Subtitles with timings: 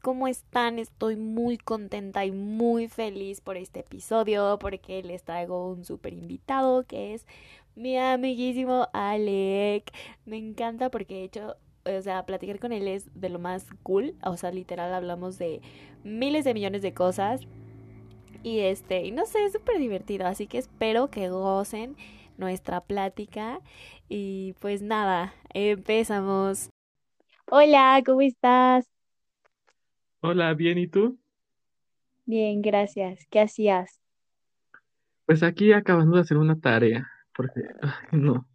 [0.00, 0.78] ¿cómo están?
[0.78, 6.84] Estoy muy contenta y muy feliz por este episodio porque les traigo un súper invitado
[6.86, 7.26] que es
[7.74, 9.92] mi amiguísimo Alec.
[10.24, 14.14] Me encanta porque de hecho, o sea, platicar con él es de lo más cool.
[14.24, 15.60] O sea, literal hablamos de
[16.02, 17.42] miles de millones de cosas.
[18.42, 20.26] Y este, y no sé, es súper divertido.
[20.26, 21.96] Así que espero que gocen
[22.38, 23.60] nuestra plática.
[24.08, 26.70] Y pues nada, empezamos.
[27.50, 28.93] Hola, ¿cómo estás?
[30.26, 31.18] Hola, bien, ¿y tú?
[32.24, 33.26] Bien, gracias.
[33.28, 34.00] ¿Qué hacías?
[35.26, 37.06] Pues aquí acabando de hacer una tarea,
[37.36, 38.48] porque, ay, no.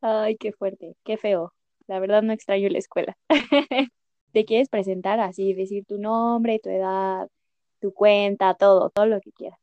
[0.00, 1.52] Ay, qué fuerte, qué feo.
[1.86, 3.14] La verdad no extraño la escuela.
[4.32, 7.28] ¿Te quieres presentar así, decir tu nombre, tu edad,
[7.82, 9.58] tu cuenta, todo, todo lo que quieras?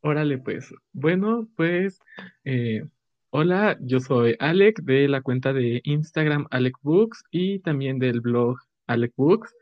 [0.00, 0.72] Órale, pues.
[0.94, 2.00] Bueno, pues,
[2.44, 2.84] eh,
[3.28, 8.56] hola, yo soy Alec de la cuenta de Instagram Alec Books y también del blog
[8.86, 9.54] Alec Books.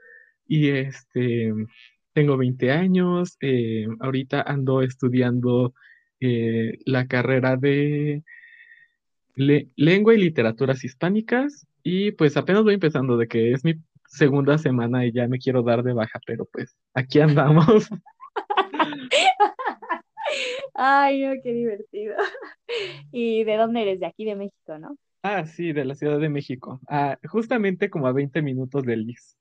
[0.48, 1.52] Y este,
[2.12, 5.74] tengo 20 años, eh, ahorita ando estudiando
[6.20, 8.22] eh, la carrera de
[9.34, 13.74] le- lengua y literaturas hispánicas y pues apenas voy empezando de que es mi
[14.08, 17.88] segunda semana y ya me quiero dar de baja, pero pues aquí andamos.
[20.74, 22.16] Ay, no, qué divertido.
[23.12, 24.00] ¿Y de dónde eres?
[24.00, 24.96] De aquí de México, ¿no?
[25.22, 26.80] Ah, sí, de la Ciudad de México.
[26.88, 29.36] Ah, justamente como a 20 minutos de Liz.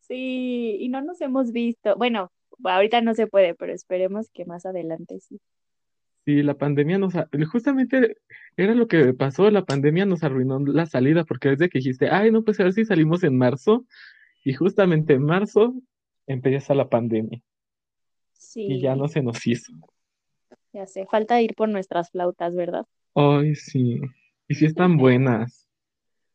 [0.00, 1.96] Sí, y no nos hemos visto.
[1.96, 2.32] Bueno,
[2.64, 5.40] ahorita no se puede, pero esperemos que más adelante sí.
[6.24, 7.14] Sí, la pandemia nos...
[7.50, 8.16] Justamente
[8.56, 12.30] era lo que pasó, la pandemia nos arruinó la salida porque desde que dijiste, ay,
[12.30, 13.86] no, pues a ver si salimos en marzo
[14.44, 15.74] y justamente en marzo
[16.26, 17.40] empieza la pandemia
[18.54, 19.72] y ya no Sí, se nos hizo.
[20.72, 22.86] ya sé, falta ir por nuestras flautas, ¿verdad?
[23.14, 24.00] Ay, sí.
[24.48, 25.68] Y sí están buenas.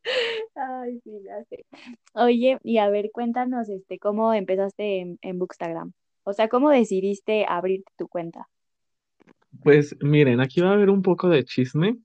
[0.58, 1.66] Ay, sí, ya sé.
[2.14, 5.94] Oye, y a ver, cuéntanos, este, ¿cómo empezaste en, en Bookstagram?
[6.24, 8.48] O sea, ¿cómo decidiste abrir tu cuenta?
[9.64, 11.98] Pues miren, aquí va a haber un poco de chisme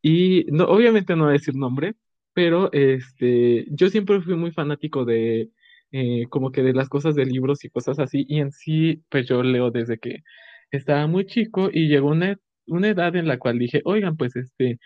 [0.00, 1.94] y no, obviamente no voy a decir nombre,
[2.34, 5.50] pero este, yo siempre fui muy fanático de
[5.90, 9.26] eh, como que de las cosas de libros y cosas así y en sí, pues
[9.26, 10.22] yo leo desde que
[10.70, 14.78] estaba muy chico y llegó una, una edad en la cual dije, oigan, pues este,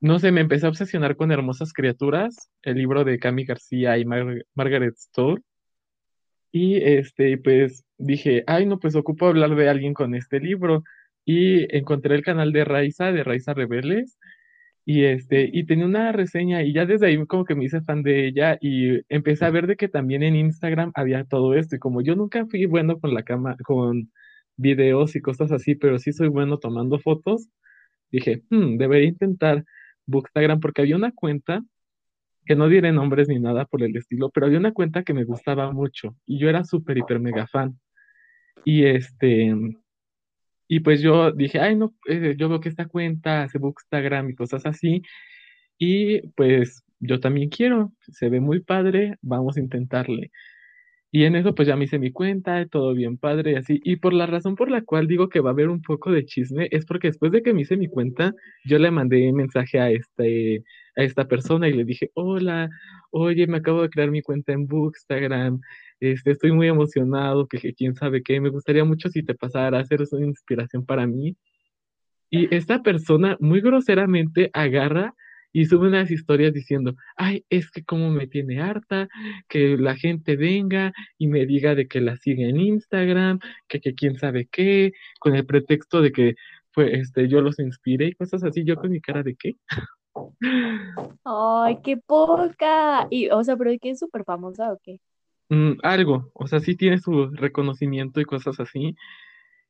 [0.00, 4.04] no sé, me empecé a obsesionar con Hermosas Criaturas, el libro de Cami García y
[4.04, 5.40] Mar- Margaret Stowe.
[6.52, 10.82] Y este, pues dije, ay, no, pues ocupo hablar de alguien con este libro.
[11.24, 14.18] Y encontré el canal de Raiza, de Raiza Rebeldes,
[14.86, 18.02] y este, y tenía una reseña, y ya desde ahí como que me hice fan
[18.02, 21.76] de ella, y empecé a ver de que también en Instagram había todo esto.
[21.76, 24.12] Y como yo nunca fui bueno con la cama, con
[24.56, 27.48] videos y cosas así, pero sí soy bueno tomando fotos,
[28.10, 29.64] dije, "Hmm, debería intentar
[30.10, 31.62] Bookstagram, porque había una cuenta
[32.44, 35.24] que no diré nombres ni nada por el estilo, pero había una cuenta que me
[35.24, 37.78] gustaba mucho y yo era súper, hiper, mega fan.
[38.64, 39.54] Y este,
[40.68, 44.34] y pues yo dije, ay, no, eh, yo veo que esta cuenta hace Bookstagram y
[44.34, 45.02] cosas así,
[45.78, 50.30] y pues yo también quiero, se ve muy padre, vamos a intentarle.
[51.12, 53.80] Y en eso pues ya me hice mi cuenta, todo bien padre así.
[53.84, 56.24] Y por la razón por la cual digo que va a haber un poco de
[56.24, 58.32] chisme es porque después de que me hice mi cuenta,
[58.64, 60.62] yo le mandé mensaje a este,
[60.96, 62.70] a esta persona y le dije, hola,
[63.10, 65.60] oye, me acabo de crear mi cuenta en Bookstagram,
[65.98, 69.84] este, estoy muy emocionado, que, que quién sabe qué, me gustaría mucho si te pasara,
[69.90, 71.36] eres una inspiración para mí.
[72.30, 75.14] Y esta persona muy groseramente agarra
[75.52, 79.08] y sube unas historias diciendo, ay, es que como me tiene harta,
[79.48, 83.94] que la gente venga y me diga de que la sigue en Instagram, que, que
[83.94, 86.34] quién sabe qué, con el pretexto de que
[86.72, 89.56] fue, este, yo los inspiré y cosas así, yo con mi cara de qué.
[91.24, 93.08] Ay, qué poca.
[93.10, 95.00] Y, o sea, pero ¿de qué es súper famosa o qué?
[95.48, 98.94] Mm, algo, o sea, sí tiene su reconocimiento y cosas así.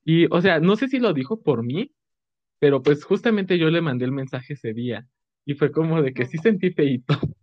[0.04, 1.92] Y, o sea, no sé si lo dijo por mí,
[2.58, 5.08] pero pues justamente yo le mandé el mensaje ese día
[5.44, 7.14] y fue como de que sí sentí feíto.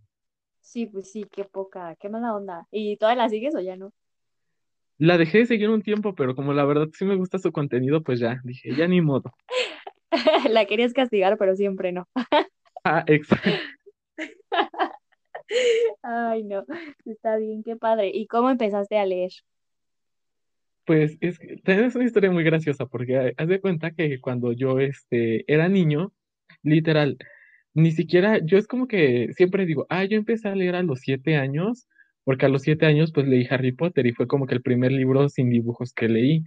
[0.62, 2.68] Sí, pues sí, qué poca, qué mala onda.
[2.72, 3.94] ¿Y todavía la sigues o ya no?
[5.00, 8.04] La dejé de seguir un tiempo, pero como la verdad sí me gusta su contenido,
[8.04, 9.34] pues ya, dije, ya ni modo.
[10.50, 12.08] La querías castigar, pero siempre no.
[12.84, 13.50] Ah, exacto.
[16.02, 16.66] Ay, no,
[17.06, 18.12] está bien, qué padre.
[18.14, 19.32] ¿Y cómo empezaste a leer?
[20.86, 24.54] Pues es que es una historia muy graciosa, porque ha- haz de cuenta que cuando
[24.54, 26.14] yo este, era niño,
[26.64, 27.18] literal,
[27.78, 31.00] ni siquiera, yo es como que siempre digo, ah, yo empecé a leer a los
[31.02, 31.88] siete años,
[32.24, 34.92] porque a los siete años pues leí Harry Potter y fue como que el primer
[34.92, 36.44] libro sin dibujos que leí.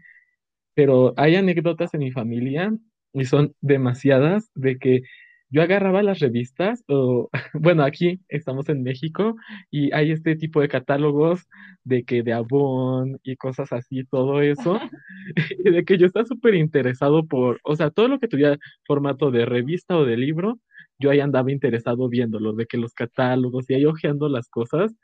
[0.74, 2.72] Pero hay anécdotas en mi familia,
[3.12, 5.02] y son demasiadas, de que
[5.50, 9.36] yo agarraba las revistas, o bueno, aquí estamos en México
[9.70, 11.46] y hay este tipo de catálogos
[11.84, 14.80] de que de Avon y cosas así, todo eso,
[15.64, 19.30] y de que yo estaba súper interesado por, o sea, todo lo que tuviera formato
[19.30, 20.58] de revista o de libro,
[21.00, 24.94] yo ahí andaba interesado viéndolo, de que los catálogos y ahí hojeando las cosas.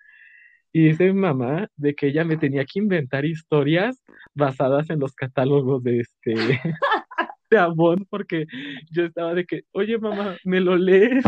[0.72, 4.02] Y dice mi mamá de que ella me tenía que inventar historias
[4.34, 6.34] basadas en los catálogos de este
[7.50, 8.46] de Avon, porque
[8.90, 11.24] yo estaba de que, oye mamá, ¿me lo lees?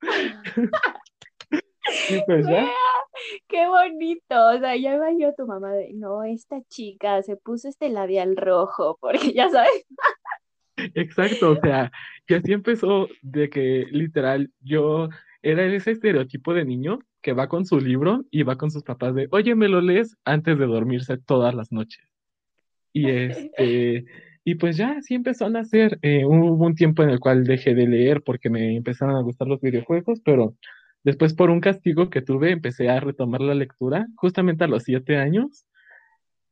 [2.10, 2.66] y pues ya.
[3.48, 7.68] Qué bonito, o sea, ya iba yo tu mamá de, no, esta chica se puso
[7.68, 9.86] este labial rojo, porque ya sabes.
[10.94, 11.90] Exacto, o sea,
[12.26, 15.08] que así empezó de que literal yo
[15.42, 19.14] era ese estereotipo de niño que va con su libro y va con sus papás
[19.14, 22.04] de, oye, me lo lees antes de dormirse todas las noches.
[22.92, 24.04] Y este,
[24.44, 25.98] y pues ya así empezó a nacer.
[26.02, 29.48] Eh, hubo un tiempo en el cual dejé de leer porque me empezaron a gustar
[29.48, 30.56] los videojuegos, pero
[31.04, 35.16] después por un castigo que tuve empecé a retomar la lectura justamente a los siete
[35.16, 35.64] años.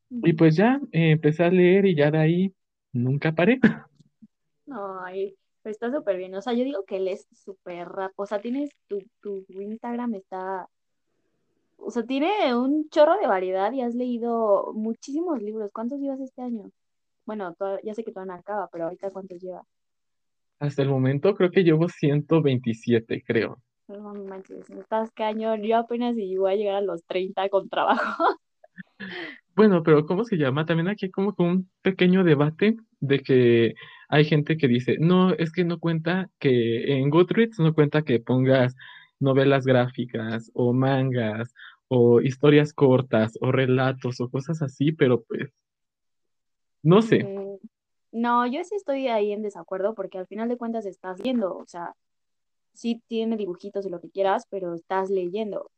[0.09, 2.55] Y pues ya eh, empecé a leer y ya de ahí
[2.93, 3.61] nunca paré.
[4.73, 6.35] Ay, pero está súper bien.
[6.35, 8.15] O sea, yo digo que él es súper rápido.
[8.17, 10.69] O sea, tienes tu, tu Instagram está.
[11.77, 15.71] O sea, tiene un chorro de variedad y has leído muchísimos libros.
[15.73, 16.71] ¿Cuántos llevas este año?
[17.25, 19.67] Bueno, ya sé que todavía no acaba, pero ahorita ¿cuántos llevas?
[20.59, 23.59] Hasta el momento creo que llevo 127, creo.
[23.89, 25.63] No manches, estás cañón.
[25.63, 28.25] Yo apenas voy a llegar a los 30 con trabajo.
[29.57, 30.65] Bueno, pero ¿cómo se llama?
[30.65, 33.75] También aquí hay como que un pequeño debate de que
[34.11, 38.21] hay gente que dice, no, es que no cuenta que en Goodreads no cuenta que
[38.21, 38.77] pongas
[39.19, 41.55] novelas gráficas o mangas
[41.89, 45.51] o historias cortas o relatos o cosas así, pero pues
[46.83, 47.25] no sé.
[47.25, 47.57] Mm,
[48.13, 51.67] no, yo sí estoy ahí en desacuerdo porque al final de cuentas estás viendo, o
[51.67, 51.95] sea,
[52.73, 55.71] sí tiene dibujitos y lo que quieras, pero estás leyendo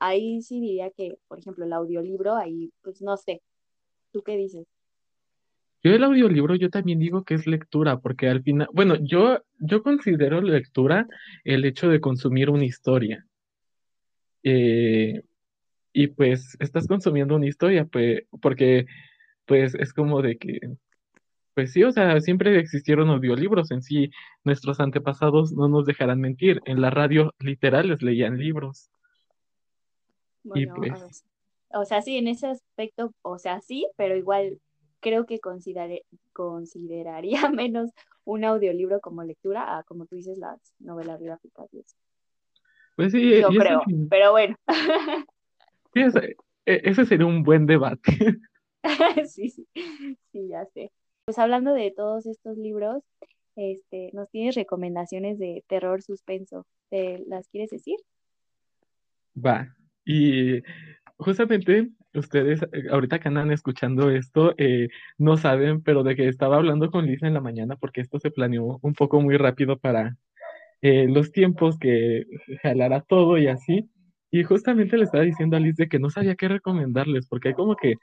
[0.00, 3.42] ahí sí diría que, por ejemplo, el audiolibro, ahí, pues no sé.
[4.12, 4.66] ¿Tú qué dices?
[5.84, 9.82] Yo el audiolibro yo también digo que es lectura, porque al final, bueno, yo, yo
[9.82, 11.06] considero lectura
[11.44, 13.26] el hecho de consumir una historia.
[14.42, 15.22] Eh,
[15.92, 18.86] y pues estás consumiendo una historia, pues, porque
[19.44, 20.58] pues es como de que,
[21.52, 24.10] pues sí, o sea, siempre existieron audiolibros en sí,
[24.42, 28.88] nuestros antepasados no nos dejarán mentir, en la radio literales leían libros.
[30.44, 31.24] Bueno, pues
[31.74, 34.60] o sea, sí, en ese aspecto, o sea, sí, pero igual
[35.04, 35.38] creo que
[36.32, 37.90] consideraría menos
[38.24, 41.68] un audiolibro como lectura a, como tú dices, las novelas gráficas.
[42.96, 44.56] Pues sí, yo creo, pero bueno.
[45.92, 46.36] Sí, ese,
[46.66, 48.10] e, ese sería un buen debate.
[49.28, 49.64] sí, sí,
[50.32, 50.90] sí, ya sé.
[51.24, 53.04] Pues hablando de todos estos libros,
[53.54, 56.66] este, ¿nos tienes recomendaciones de terror suspenso?
[56.90, 57.96] ¿Te las quieres decir?
[59.36, 60.62] Va, y
[61.18, 64.88] justamente ustedes eh, ahorita que andan escuchando esto, eh,
[65.18, 68.30] no saben, pero de que estaba hablando con Lisa en la mañana, porque esto se
[68.30, 70.16] planeó un poco muy rápido para
[70.82, 72.24] eh, los tiempos que
[72.62, 73.90] jalara todo y así.
[74.30, 77.54] Y justamente le estaba diciendo a Liz de que no sabía qué recomendarles, porque hay
[77.54, 77.94] como que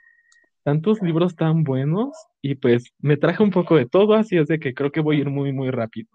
[0.63, 2.09] tantos libros tan buenos
[2.41, 5.17] y pues me traje un poco de todo, así es de que creo que voy
[5.17, 6.09] a ir muy, muy rápido.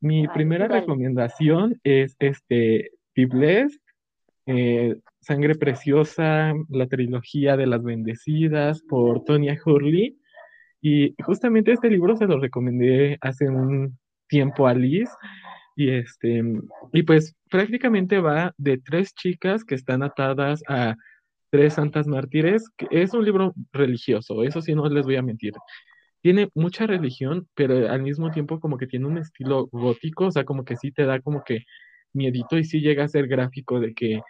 [0.00, 3.80] Mi primera recomendación es este Bibles
[4.46, 10.18] eh, Sangre Preciosa, la trilogía de las bendecidas por Tonya Hurley.
[10.80, 13.98] Y justamente este libro se lo recomendé hace un
[14.28, 15.10] tiempo a Liz.
[15.74, 16.42] Y, este,
[16.92, 20.96] y pues prácticamente va de tres chicas que están atadas a
[21.50, 25.52] tres santas mártires, que es un libro religioso, eso sí no les voy a mentir.
[26.22, 30.44] Tiene mucha religión, pero al mismo tiempo como que tiene un estilo gótico, o sea,
[30.44, 31.64] como que sí te da como que
[32.16, 34.20] miedito y sí llega a ser gráfico de que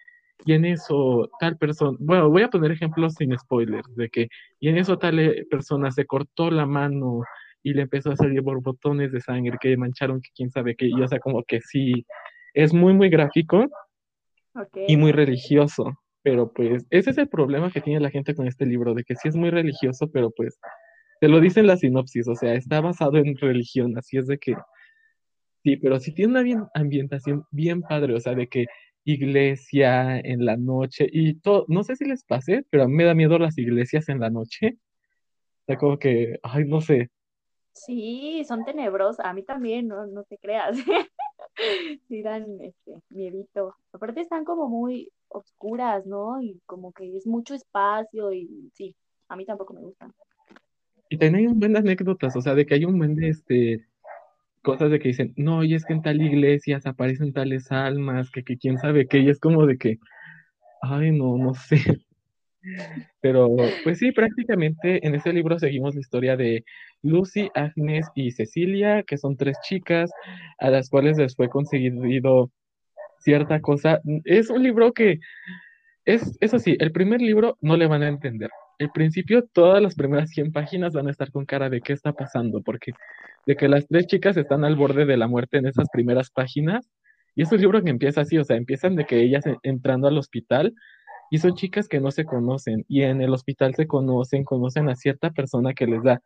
[0.44, 4.28] y en eso tal persona, bueno, voy a poner ejemplos sin spoilers, de que
[4.60, 7.22] y en eso tal eh, persona se cortó la mano
[7.62, 11.00] y le empezó a salir borbotones de sangre que mancharon que quién sabe qué, y
[11.00, 12.04] o sea, como que sí,
[12.54, 13.66] es muy, muy gráfico
[14.86, 18.66] y muy religioso, pero pues ese es el problema que tiene la gente con este
[18.66, 20.58] libro, de que sí es muy religioso, pero pues
[21.20, 24.38] te lo dice en la sinopsis, o sea, está basado en religión, así es de
[24.38, 24.54] que
[25.66, 28.66] sí, pero sí tiene una ambientación bien padre, o sea, de que
[29.02, 33.04] iglesia en la noche y todo, no sé si les pasé, pero a mí me
[33.04, 34.78] da miedo las iglesias en la noche.
[35.62, 37.10] O sea, como que, ay, no sé.
[37.72, 40.76] Sí, son tenebrosas, a mí también, no, no te creas.
[42.08, 43.74] sí dan este, miedito.
[43.92, 46.40] Aparte están como muy oscuras, ¿no?
[46.40, 48.94] Y como que es mucho espacio y sí,
[49.28, 50.12] a mí tampoco me gustan.
[51.08, 53.30] Y también hay un buen de anécdotas, o sea, de que hay un buen de
[53.30, 53.84] este
[54.66, 58.32] cosas de que dicen, no, y es que en tal iglesia se aparecen tales almas,
[58.32, 59.98] que, que quién sabe qué, y es como de que,
[60.82, 61.78] ay, no, no sé.
[63.20, 63.54] Pero,
[63.84, 66.64] pues sí, prácticamente en ese libro seguimos la historia de
[67.02, 70.10] Lucy, Agnes y Cecilia, que son tres chicas
[70.58, 72.50] a las cuales les fue conseguido
[73.20, 74.00] cierta cosa.
[74.24, 75.20] Es un libro que
[76.04, 78.50] es, eso sí, el primer libro no le van a entender.
[78.80, 82.12] El principio, todas las primeras 100 páginas van a estar con cara de qué está
[82.12, 82.92] pasando, porque
[83.46, 86.90] de que las tres chicas están al borde de la muerte en esas primeras páginas,
[87.34, 90.18] y es un libro que empieza así, o sea, empiezan de que ellas entrando al
[90.18, 90.74] hospital,
[91.30, 94.96] y son chicas que no se conocen, y en el hospital se conocen, conocen a
[94.96, 96.22] cierta persona que les da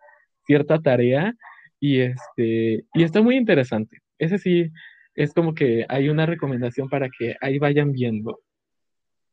[0.47, 1.35] cierta tarea,
[1.79, 3.99] y este, y está muy interesante.
[4.19, 4.71] Ese sí,
[5.15, 8.41] es como que hay una recomendación para que ahí vayan viendo.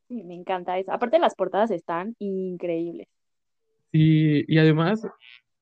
[0.08, 0.90] Sí, me encanta eso.
[0.92, 3.06] Aparte las portadas están increíbles.
[3.92, 5.06] Sí, y además,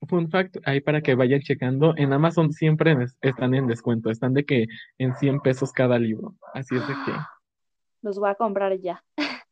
[0.07, 4.45] fun fact, ahí para que vayan checando, en Amazon siempre están en descuento, están de
[4.45, 4.67] que
[4.99, 7.13] en 100 pesos cada libro, así es de que...
[8.03, 9.03] Los voy a comprar ya.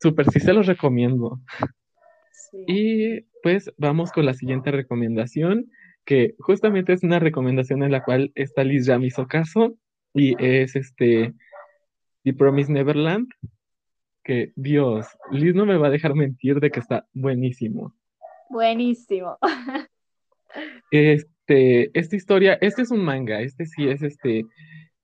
[0.00, 1.40] Súper, sí se los recomiendo.
[2.66, 5.70] Y pues vamos con la siguiente recomendación,
[6.04, 9.76] que justamente es una recomendación en la cual esta Liz ya me hizo caso,
[10.14, 11.34] y es este
[12.24, 13.28] The Promise Neverland,
[14.22, 17.94] que Dios, Liz no me va a dejar mentir de que está buenísimo.
[18.48, 19.38] Buenísimo.
[20.90, 24.44] Este, esta historia, este es un manga, este sí es este,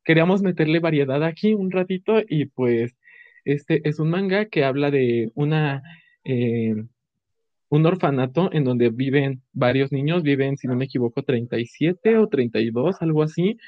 [0.05, 2.97] queríamos meterle variedad aquí un ratito y pues
[3.45, 5.83] este es un manga que habla de una,
[6.25, 6.75] eh,
[7.69, 13.03] un orfanato en donde viven varios niños, viven, si no me equivoco, 37 o 32,
[13.03, 13.59] algo así,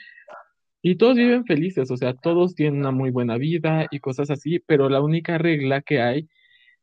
[0.82, 4.58] y todos viven felices, o sea, todos tienen una muy buena vida y cosas así,
[4.58, 6.28] pero la única regla que hay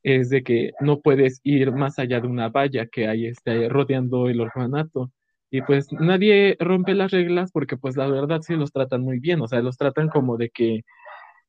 [0.03, 4.29] es de que no puedes ir más allá de una valla que hay este, rodeando
[4.29, 5.12] el orfanato.
[5.51, 9.41] Y pues nadie rompe las reglas porque pues la verdad sí los tratan muy bien,
[9.41, 10.81] o sea, los tratan como de que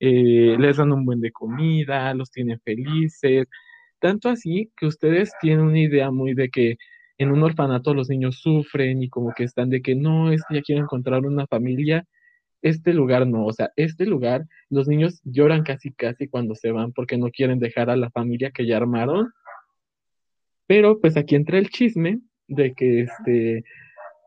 [0.00, 3.46] eh, les dan un buen de comida, los tienen felices,
[4.00, 6.76] tanto así que ustedes tienen una idea muy de que
[7.18, 10.56] en un orfanato los niños sufren y como que están de que no, es que
[10.56, 12.04] ya quiero encontrar una familia
[12.62, 16.92] este lugar no, o sea, este lugar, los niños lloran casi casi cuando se van
[16.92, 19.32] porque no quieren dejar a la familia que ya armaron.
[20.66, 23.64] Pero pues aquí entra el chisme de que este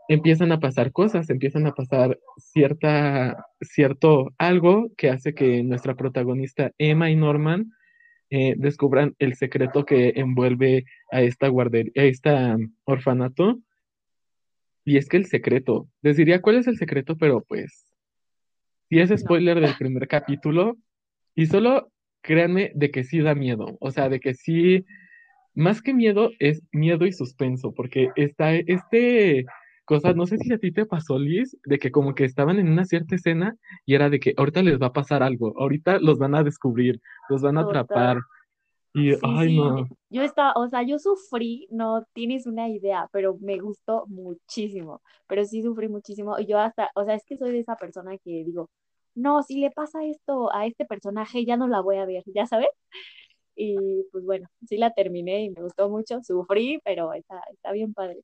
[0.08, 6.72] empiezan a pasar cosas, empiezan a pasar cierta, cierto algo que hace que nuestra protagonista
[6.78, 7.72] Emma y Norman
[8.30, 13.60] eh, descubran el secreto que envuelve a esta guardería, a esta orfanato.
[14.84, 17.95] Y es que el secreto, les diría cuál es el secreto, pero pues
[18.90, 20.78] si es spoiler del primer capítulo,
[21.36, 24.86] y solo créanme de que sí da miedo, o sea, de que sí,
[25.54, 29.46] más que miedo, es miedo y suspenso, porque está este
[29.86, 32.70] cosa, no sé si a ti te pasó, Liz, de que como que estaban en
[32.70, 36.18] una cierta escena y era de que ahorita les va a pasar algo, ahorita los
[36.18, 37.00] van a descubrir,
[37.30, 38.18] los van a atrapar.
[38.96, 39.90] Y, ay, no.
[40.10, 45.02] Yo estaba, o sea, yo sufrí, no tienes una idea, pero me gustó muchísimo.
[45.28, 46.40] Pero sí sufrí muchísimo.
[46.40, 48.70] Y yo hasta, o sea, es que soy de esa persona que digo,
[49.14, 52.46] no, si le pasa esto a este personaje, ya no la voy a ver, ¿ya
[52.48, 52.70] sabes?
[53.54, 53.76] Y
[54.14, 58.22] pues bueno, sí la terminé y me gustó mucho, sufrí, pero está, está bien padre.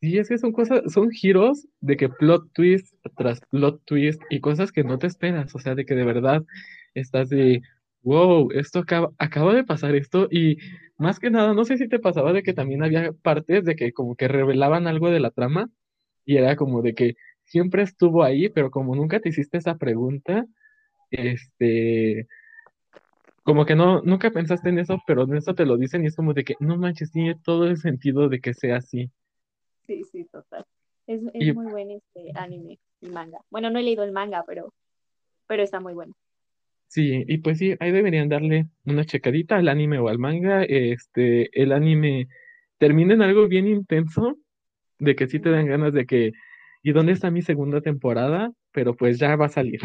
[0.00, 4.40] Sí, es que son cosas, son giros de que plot twist tras plot twist y
[4.40, 6.44] cosas que no te esperas, o sea, de que de verdad
[6.94, 7.62] estás de,
[8.02, 10.58] wow, esto acaba, acaba de pasar esto y
[10.98, 13.92] más que nada, no sé si te pasaba de que también había partes de que
[13.92, 15.68] como que revelaban algo de la trama
[16.24, 20.46] y era como de que siempre estuvo ahí, pero como nunca te hiciste esa pregunta,
[21.10, 22.26] este,
[23.42, 26.16] como que no, nunca pensaste en eso, pero en eso te lo dicen y es
[26.16, 29.10] como de que, no manches, tiene todo el sentido de que sea así.
[29.86, 30.64] Sí, sí, total.
[31.06, 33.40] Es, es muy buen este anime y manga.
[33.50, 34.72] Bueno, no he leído el manga, pero,
[35.46, 36.14] pero está muy bueno.
[36.92, 40.62] Sí, y pues sí, ahí deberían darle una checadita al anime o al manga.
[40.62, 42.28] Este, el anime
[42.76, 44.36] termina en algo bien intenso,
[44.98, 46.32] de que sí te dan ganas de que,
[46.82, 48.52] ¿y dónde está mi segunda temporada?
[48.72, 49.80] Pero pues ya va a salir.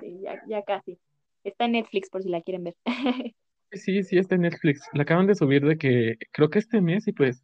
[0.00, 0.98] Sí, ya, ya casi.
[1.44, 2.74] Está en Netflix por si la quieren ver.
[3.70, 4.82] Sí, sí, está en Netflix.
[4.92, 7.42] La acaban de subir de que creo que este mes y pues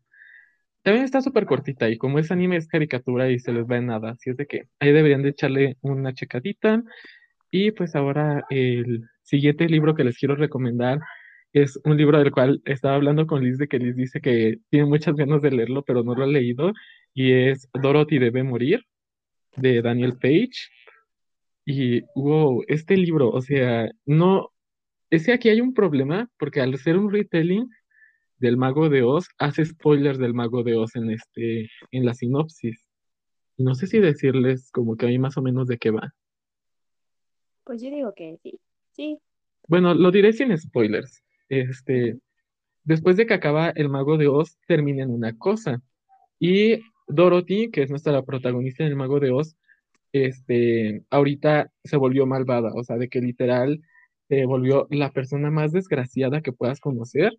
[0.82, 3.86] también está súper cortita y como es anime es caricatura y se les va en
[3.86, 4.10] nada.
[4.10, 6.82] Así es de que ahí deberían de echarle una checadita.
[7.50, 11.00] Y pues ahora el siguiente libro que les quiero recomendar
[11.52, 14.86] es un libro del cual estaba hablando con Liz de que Liz dice que tiene
[14.86, 16.72] muchas ganas de leerlo, pero no lo ha leído,
[17.14, 18.84] y es Dorothy debe morir,
[19.56, 20.50] de Daniel Page.
[21.64, 24.50] Y wow, este libro, o sea, no,
[25.10, 27.68] es que aquí hay un problema, porque al ser un retelling
[28.38, 32.86] del Mago de Oz, hace spoilers del Mago de Oz en este, en la sinopsis.
[33.58, 36.14] No sé si decirles como que ahí más o menos de qué va.
[37.68, 38.58] Pues yo digo que sí.
[38.92, 39.18] Sí.
[39.68, 41.22] Bueno, lo diré sin spoilers.
[41.50, 42.16] Este,
[42.82, 45.82] después de que acaba el Mago de Oz, termina en una cosa.
[46.40, 49.54] Y Dorothy, que es nuestra protagonista en el Mago de Oz,
[50.12, 53.82] este, ahorita se volvió malvada, o sea, de que literal
[54.30, 57.38] se volvió la persona más desgraciada que puedas conocer.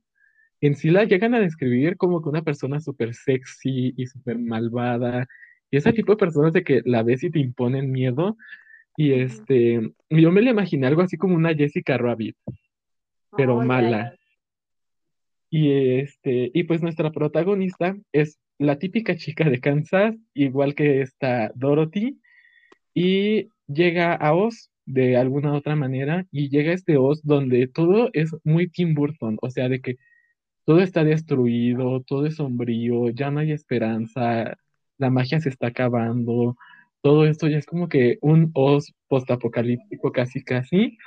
[0.61, 5.25] En sí la llegan a describir como que una persona súper sexy y súper malvada,
[5.71, 8.37] y ese tipo de personas de que la ves y te imponen miedo,
[8.97, 12.35] y este, yo me la imaginé algo así como una Jessica Rabbit,
[13.35, 14.15] pero Oh, mala.
[15.49, 21.51] Y este, y pues nuestra protagonista es la típica chica de Kansas, igual que esta
[21.55, 22.19] Dorothy,
[22.93, 28.09] y llega a Oz de alguna otra manera, y llega a este Oz donde todo
[28.13, 29.97] es muy Tim Burton, o sea, de que
[30.65, 34.57] todo está destruido, todo es sombrío, ya no hay esperanza,
[34.99, 36.57] la magia se está acabando,
[37.01, 40.97] todo esto ya es como que un Oz postapocalíptico casi casi,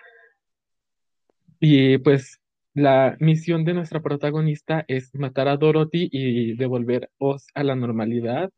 [1.61, 2.41] y pues
[2.75, 8.51] la misión de nuestra protagonista es matar a Dorothy y devolver Oz a la normalidad.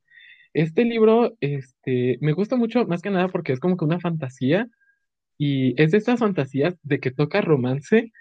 [0.54, 4.68] Este libro, este, me gusta mucho más que nada porque es como que una fantasía
[5.36, 8.12] y es de estas fantasías de que toca romance,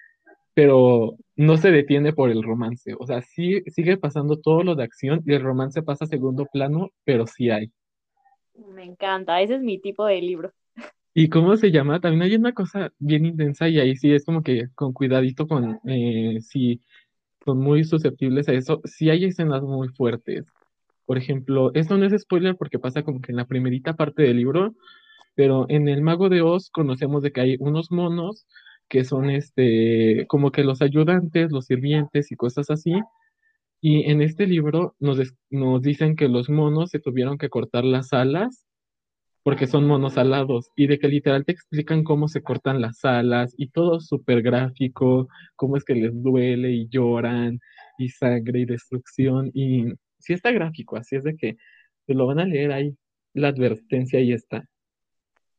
[0.54, 2.94] pero no se detiene por el romance.
[3.00, 6.48] O sea, sí sigue pasando todo lo de acción y el romance pasa a segundo
[6.52, 7.72] plano, pero sí hay.
[8.56, 9.42] Me encanta.
[9.42, 10.52] Ese es mi tipo de libro.
[11.14, 12.00] ¿Y cómo se llama?
[12.00, 15.80] También hay una cosa bien intensa y ahí sí es como que con cuidadito con
[15.88, 16.82] eh, si
[17.46, 18.82] son muy susceptibles a eso.
[18.86, 20.46] Sí hay escenas muy fuertes.
[21.06, 24.38] Por ejemplo, esto no es spoiler porque pasa como que en la primerita parte del
[24.38, 24.74] libro,
[25.36, 28.48] pero en El Mago de Oz conocemos de que hay unos monos
[28.88, 32.94] que son este, como que los ayudantes, los sirvientes y cosas así.
[33.86, 38.14] Y en este libro nos, nos dicen que los monos se tuvieron que cortar las
[38.14, 38.66] alas
[39.44, 43.54] porque son monos alados y de que literal te explican cómo se cortan las alas
[43.58, 47.60] y todo súper gráfico, cómo es que les duele y lloran
[47.98, 51.58] y sangre y destrucción y sí está gráfico, así es de que
[52.06, 52.96] te lo van a leer ahí,
[53.34, 54.64] la advertencia ahí está.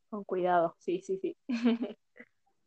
[0.09, 0.77] Con cuidado.
[0.79, 1.37] Sí, sí, sí.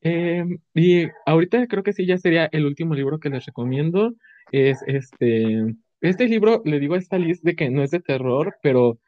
[0.02, 4.14] Eh, y ahorita creo que sí ya sería el último libro que les recomiendo,
[4.52, 8.56] es este, este libro, le digo a esta Liz de que no es de terror,
[8.62, 9.00] pero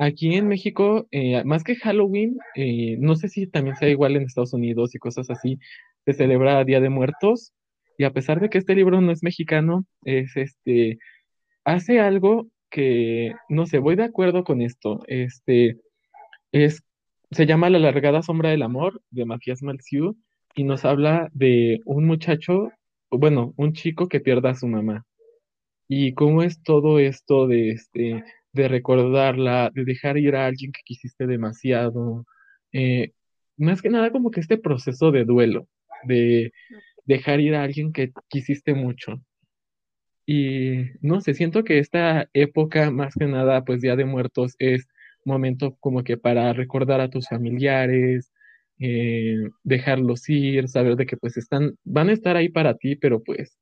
[0.00, 4.22] Aquí en México, eh, más que Halloween, eh, no sé si también sea igual en
[4.22, 5.58] Estados Unidos y cosas así,
[6.04, 7.52] se celebra Día de Muertos
[7.98, 10.98] y a pesar de que este libro no es mexicano, es este,
[11.64, 15.78] hace algo que, no sé, voy de acuerdo con esto, este,
[16.52, 16.84] es,
[17.32, 20.16] se llama La Largada Sombra del Amor de Matías Malzieu
[20.54, 22.70] y nos habla de un muchacho,
[23.10, 25.04] bueno, un chico que pierde a su mamá.
[25.88, 30.82] ¿Y cómo es todo esto de, este, de recordarla, de dejar ir a alguien que
[30.84, 32.26] quisiste demasiado?
[32.72, 33.12] Eh,
[33.56, 35.68] más que nada como que este proceso de duelo,
[36.04, 36.52] de
[37.06, 39.20] dejar ir a alguien que quisiste mucho.
[40.26, 44.86] Y no sé, siento que esta época, más que nada, pues Día de Muertos es
[45.24, 48.30] momento como que para recordar a tus familiares,
[48.80, 53.22] eh, dejarlos ir, saber de que pues están, van a estar ahí para ti, pero
[53.22, 53.58] pues,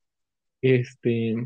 [0.63, 1.37] este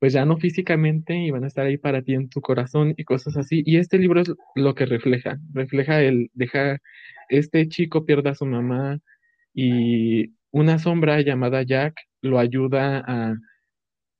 [0.00, 3.04] pues ya no físicamente y van a estar ahí para ti en tu corazón y
[3.04, 3.62] cosas así.
[3.66, 6.80] Y este libro es lo que refleja, refleja el dejar,
[7.28, 8.98] este chico pierda a su mamá
[9.54, 13.34] y una sombra llamada Jack lo ayuda a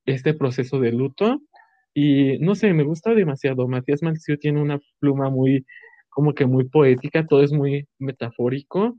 [0.05, 1.41] este proceso de luto.
[1.95, 3.67] Y no sé, me gusta demasiado.
[3.67, 5.65] Matías Malcio tiene una pluma muy,
[6.11, 8.97] como que muy poética, todo es muy metafórico.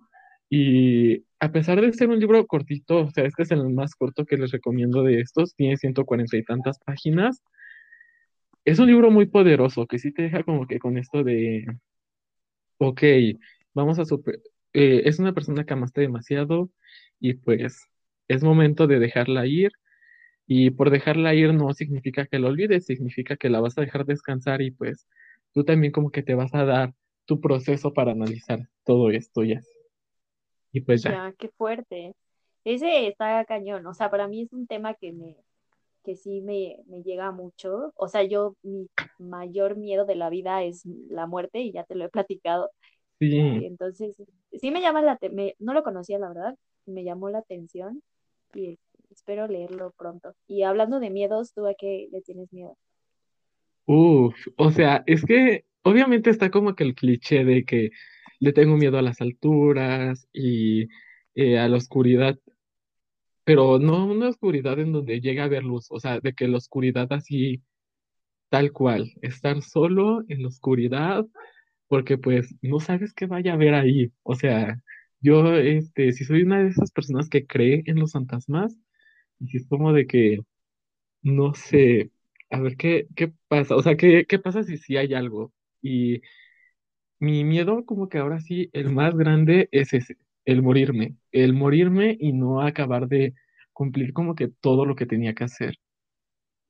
[0.50, 4.26] Y a pesar de ser un libro cortito, o sea, este es el más corto
[4.26, 7.42] que les recomiendo de estos, tiene ciento cuarenta y tantas páginas.
[8.66, 11.66] Es un libro muy poderoso que sí te deja como que con esto de,
[12.78, 13.02] ok,
[13.74, 14.40] vamos a super,
[14.74, 16.70] eh, es una persona que amaste demasiado
[17.20, 17.88] y pues
[18.28, 19.72] es momento de dejarla ir
[20.48, 24.06] y por dejarla ir no significa que la olvides, significa que la vas a dejar
[24.06, 25.08] descansar y pues
[25.54, 26.94] tú también como que te vas a dar
[27.26, 29.62] tu proceso para analizar todo esto ya.
[30.72, 31.12] Y pues ya.
[31.12, 32.16] Ya, qué fuerte.
[32.64, 33.86] Ese está cañón.
[33.88, 35.36] O sea, para mí es un tema que me,
[36.04, 37.92] que sí me, me llega mucho.
[37.96, 38.88] O sea, yo, mi
[39.20, 42.70] mayor miedo de la vida es la muerte y ya te lo he platicado.
[43.20, 43.36] Sí.
[43.38, 44.16] Y entonces,
[44.54, 48.02] sí me llama la, te- me- no lo conocía, la verdad, me llamó la atención
[48.54, 48.80] y
[49.12, 50.34] espero leerlo pronto.
[50.48, 52.78] Y hablando de miedos, ¿tú a qué le tienes miedo?
[53.86, 57.92] Uf, o sea, es que obviamente está como que el cliché de que
[58.40, 60.88] le tengo miedo a las alturas y
[61.36, 62.38] eh, a la oscuridad,
[63.44, 66.58] pero no una oscuridad en donde llega a haber luz, o sea, de que la
[66.58, 67.62] oscuridad así
[68.50, 71.26] tal cual, estar solo en la oscuridad,
[71.88, 74.12] porque pues no sabes qué vaya a haber ahí.
[74.24, 74.82] O sea,
[75.22, 78.76] yo, este, si soy una de esas personas que cree en los fantasmas,
[79.40, 80.40] y si es como de que,
[81.24, 82.12] no sé,
[82.52, 85.54] a ver qué, qué pasa, o sea, qué, qué pasa si sí hay algo.
[85.82, 86.22] Y
[87.20, 92.18] mi miedo, como que ahora sí, el más grande es ese, el morirme, el morirme
[92.20, 93.34] y no acabar de
[93.74, 95.78] cumplir como que todo lo que tenía que hacer.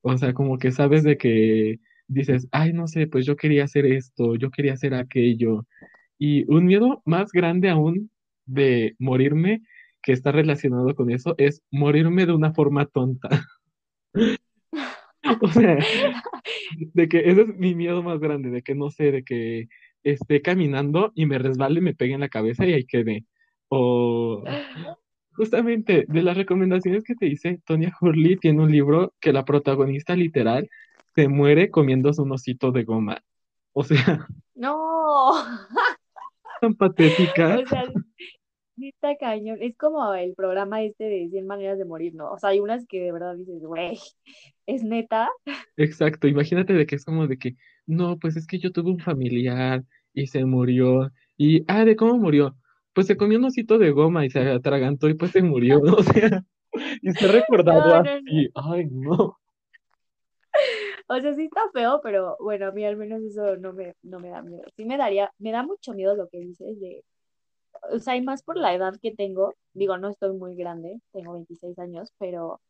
[0.02, 3.86] O sea, como que sabes de que dices, ay, no sé, pues yo quería hacer
[3.86, 5.66] esto, yo quería hacer aquello.
[6.18, 8.10] Y un miedo más grande aún
[8.46, 9.62] de morirme,
[10.02, 13.28] que está relacionado con eso, es morirme de una forma tonta.
[15.40, 15.78] O sea,
[16.76, 19.68] de que ese es mi miedo más grande, de que no sé, de que
[20.02, 23.24] esté caminando y me resbale y me pegue en la cabeza y ahí quede.
[23.68, 24.42] O
[25.34, 30.14] justamente de las recomendaciones que te hice, Tonya Hurley tiene un libro que la protagonista
[30.16, 30.68] literal
[31.14, 33.22] se muere comiéndose un osito de goma.
[33.72, 35.32] O sea, No,
[36.60, 37.58] tan patética.
[37.58, 37.84] o sea,
[38.76, 39.58] está cañón.
[39.60, 42.30] Es como el programa este de 100 maneras de morir, ¿no?
[42.30, 43.98] O sea, hay unas que de verdad dices, güey,
[44.66, 45.28] es neta.
[45.76, 48.98] Exacto, imagínate de que es como de que, no, pues es que yo tuve un
[48.98, 51.10] familiar y se murió.
[51.36, 52.56] Y, ah, ¿de cómo murió?
[52.92, 55.96] Pues se comió un osito de goma y se atragantó y pues se murió, ¿no?
[56.02, 56.44] O sea,
[57.02, 58.10] y recordado No, no, no.
[58.10, 59.38] así, ay, no.
[61.08, 64.18] O sea, sí está feo, pero bueno, a mí al menos eso no me, no
[64.20, 64.62] me da miedo.
[64.76, 67.04] Sí me daría, me da mucho miedo lo que dices de,
[67.90, 71.32] o sea, y más por la edad que tengo, digo, no estoy muy grande, tengo
[71.34, 72.60] 26 años, pero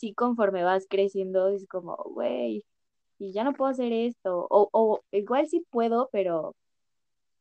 [0.00, 2.64] sí conforme vas creciendo es como, güey,
[3.18, 6.54] y ya no puedo hacer esto, o, o igual sí puedo, pero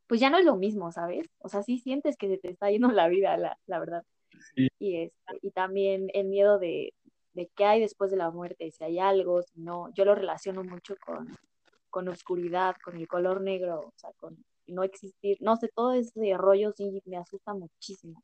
[0.07, 1.27] pues ya no es lo mismo, ¿sabes?
[1.39, 4.03] O sea, sí sientes que se te está yendo la vida, la, la verdad.
[4.55, 6.93] Sí, Y, este, y también el miedo de,
[7.33, 10.63] de qué hay después de la muerte, si hay algo, si no, yo lo relaciono
[10.63, 11.37] mucho con,
[11.89, 16.37] con oscuridad, con el color negro, o sea, con no existir, no sé, todo ese
[16.37, 18.23] rollo sí me asusta muchísimo.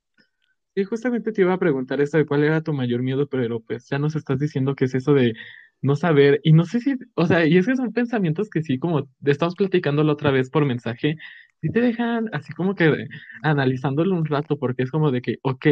[0.75, 3.88] Sí, justamente te iba a preguntar eso de cuál era tu mayor miedo, pero pues
[3.89, 5.33] ya nos estás diciendo que es eso de
[5.81, 8.77] no saber, y no sé si, o sea, y es que son pensamientos que sí,
[8.77, 11.15] como estamos platicando la otra vez por mensaje,
[11.61, 13.07] sí te dejan así como que
[13.41, 15.65] analizándolo un rato, porque es como de que, ok,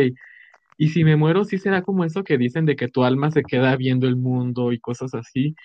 [0.78, 3.46] y si me muero, sí será como eso que dicen de que tu alma se
[3.46, 5.56] queda viendo el mundo y cosas así,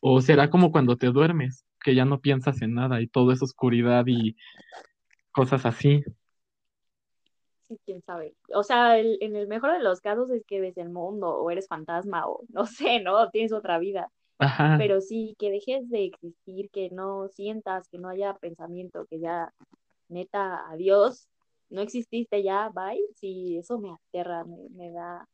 [0.00, 3.42] o será como cuando te duermes, que ya no piensas en nada y todo es
[3.42, 4.36] oscuridad y
[5.32, 6.02] cosas así.
[7.68, 8.34] Sí, quién sabe.
[8.54, 11.50] O sea, el- en el mejor de los casos es que ves el mundo o
[11.50, 13.28] eres fantasma o no sé, ¿no?
[13.30, 14.10] Tienes otra vida.
[14.38, 14.78] Ajá.
[14.78, 19.52] Pero sí, que dejes de existir, que no sientas, que no haya pensamiento, que ya,
[20.08, 21.28] neta, adiós,
[21.70, 23.00] no exististe ya, bye.
[23.16, 25.26] Sí, eso me aterra, me, me da,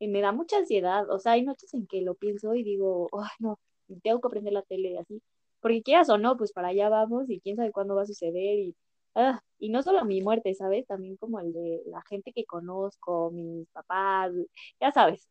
[0.00, 1.10] me da mucha ansiedad.
[1.10, 3.58] O sea, hay noches en que lo pienso y digo, ay, no,
[4.02, 5.22] tengo que prender la tele y así.
[5.60, 8.58] Porque quieras o no, pues para allá vamos y quién sabe cuándo va a suceder.
[8.58, 8.76] Y,
[9.14, 10.86] ah, y no solo mi muerte, ¿sabes?
[10.86, 14.32] También como el de la gente que conozco, mis papás,
[14.80, 15.28] ya sabes.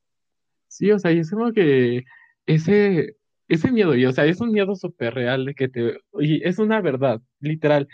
[0.67, 2.03] Sí, o sea, y es como que
[2.45, 3.15] ese,
[3.47, 6.57] ese miedo, y o sea, es un miedo súper real de que te, y es
[6.59, 7.87] una verdad, literal.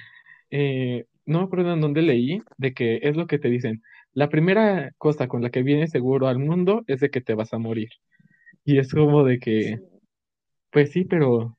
[0.51, 3.83] Eh, no me acuerdo en dónde leí de que es lo que te dicen.
[4.13, 7.53] La primera cosa con la que vienes seguro al mundo es de que te vas
[7.53, 7.89] a morir.
[8.65, 9.79] Y es como de Sí, que,
[10.71, 11.57] pues sí, pero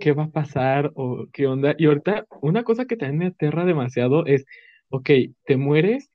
[0.00, 0.92] ¿qué va a pasar?
[0.94, 1.74] ¿O qué onda?
[1.78, 4.44] Y ahorita, una cosa que también me aterra demasiado es,
[4.88, 5.10] ok,
[5.44, 6.10] te mueres,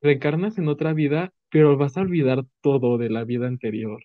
[0.00, 4.04] reencarnas en otra vida, pero vas a olvidar todo de la vida anterior.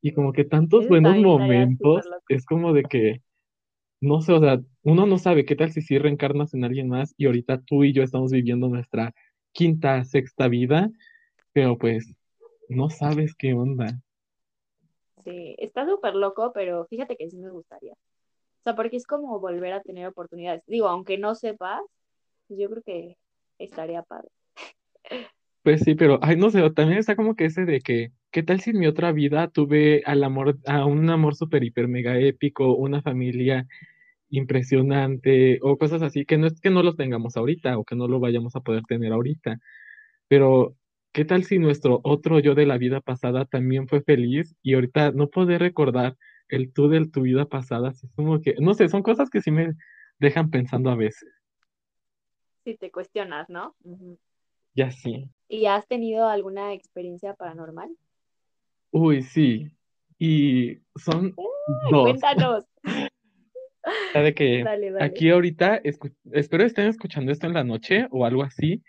[0.00, 3.22] Y como que tantos buenos momentos, es como de que,
[4.00, 7.14] no sé, o sea, uno no sabe qué tal si sí reencarnas en alguien más
[7.16, 9.14] y ahorita tú y yo estamos viviendo nuestra
[9.52, 10.90] quinta, sexta vida,
[11.52, 12.14] pero pues
[12.68, 14.00] no sabes qué onda.
[15.24, 17.92] Sí, está súper loco, pero fíjate que sí me gustaría.
[17.92, 20.62] O sea, porque es como volver a tener oportunidades.
[20.66, 21.80] Digo, aunque no sepas,
[22.48, 23.16] pues yo creo que
[23.58, 24.28] estaría padre.
[25.62, 28.60] Pues sí, pero, ay, no sé, también está como que ese de que, ¿qué tal
[28.60, 32.74] si en mi otra vida tuve al amor, a un amor súper, hiper, mega épico,
[32.74, 33.66] una familia
[34.30, 38.08] impresionante o cosas así, que no es que no los tengamos ahorita o que no
[38.08, 39.58] lo vayamos a poder tener ahorita?
[40.26, 40.74] Pero,
[41.12, 45.12] ¿qué tal si nuestro otro yo de la vida pasada también fue feliz y ahorita
[45.12, 46.16] no poder recordar
[46.48, 47.90] el tú de tu vida pasada?
[47.90, 49.74] así Es como que, no sé, son cosas que sí me
[50.18, 51.28] dejan pensando a veces.
[52.64, 53.74] Si te cuestionas, ¿no?
[54.74, 55.28] Ya sí.
[55.48, 57.90] ¿Y has tenido alguna experiencia paranormal?
[58.90, 59.70] Uy, sí.
[60.18, 61.34] Y son
[61.90, 62.02] dos.
[62.04, 62.64] cuéntanos.
[64.14, 65.04] de que Dale, dale.
[65.04, 65.82] aquí ahorita,
[66.32, 68.82] espero estén escuchando esto en la noche o algo así,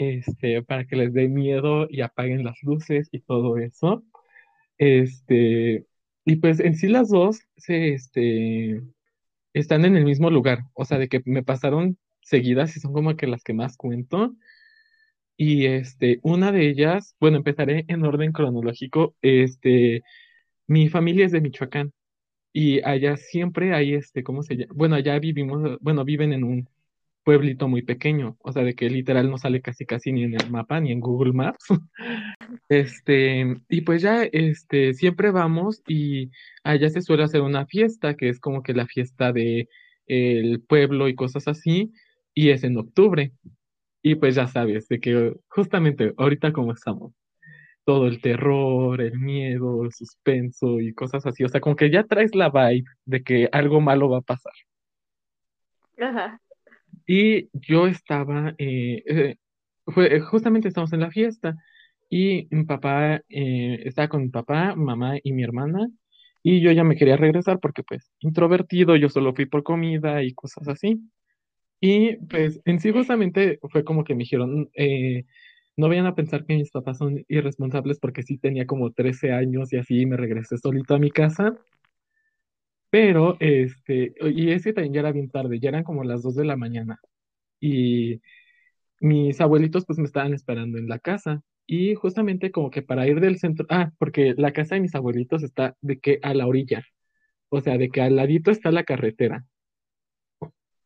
[0.00, 4.02] este, para que les dé miedo y apaguen las luces y todo eso.
[4.78, 5.86] Este,
[6.24, 8.82] y pues en sí las dos se, este,
[9.54, 13.16] están en el mismo lugar, o sea, de que me pasaron seguidas y son como
[13.16, 14.34] que las que más cuento.
[15.36, 19.16] Y este, una de ellas, bueno, empezaré en orden cronológico.
[19.22, 20.02] Este,
[20.66, 21.92] mi familia es de Michoacán
[22.52, 24.72] y allá siempre hay este, ¿cómo se llama?
[24.76, 26.68] Bueno, allá vivimos, bueno, viven en un
[27.24, 30.50] pueblito muy pequeño, o sea, de que literal no sale casi casi ni en el
[30.50, 31.64] mapa ni en Google Maps.
[32.68, 36.30] Este, y pues ya, este, siempre vamos y
[36.64, 39.68] allá se suele hacer una fiesta, que es como que la fiesta de
[40.06, 41.92] el pueblo y cosas así,
[42.34, 43.32] y es en octubre.
[44.02, 47.12] Y pues ya sabes, de que justamente ahorita como estamos,
[47.84, 52.04] todo el terror, el miedo, el suspenso y cosas así, o sea, como que ya
[52.04, 54.52] traes la vibe de que algo malo va a pasar.
[55.98, 56.40] Ajá.
[57.12, 59.36] Y yo estaba, eh, eh,
[59.84, 61.56] fue, eh, justamente estamos en la fiesta
[62.08, 65.88] y mi papá, eh, estaba con mi papá, mamá y mi hermana
[66.44, 70.34] y yo ya me quería regresar porque pues introvertido, yo solo fui por comida y
[70.34, 71.00] cosas así.
[71.80, 75.24] Y pues en sí justamente fue como que me dijeron, eh,
[75.76, 79.72] no vayan a pensar que mis papás son irresponsables porque sí tenía como 13 años
[79.72, 81.56] y así me regresé solito a mi casa.
[82.90, 86.44] Pero, este, y ese también ya era bien tarde, ya eran como las 2 de
[86.44, 87.00] la mañana.
[87.60, 88.20] Y
[89.00, 91.42] mis abuelitos pues me estaban esperando en la casa.
[91.66, 95.42] Y justamente como que para ir del centro, ah, porque la casa de mis abuelitos
[95.44, 96.84] está de que a la orilla,
[97.48, 99.46] o sea, de que al ladito está la carretera.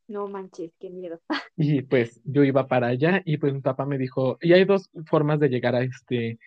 [0.06, 1.20] No manches, qué miedo.
[1.56, 4.90] Y pues yo iba para allá y pues mi papá me dijo, y hay dos
[5.06, 6.38] formas de llegar a este,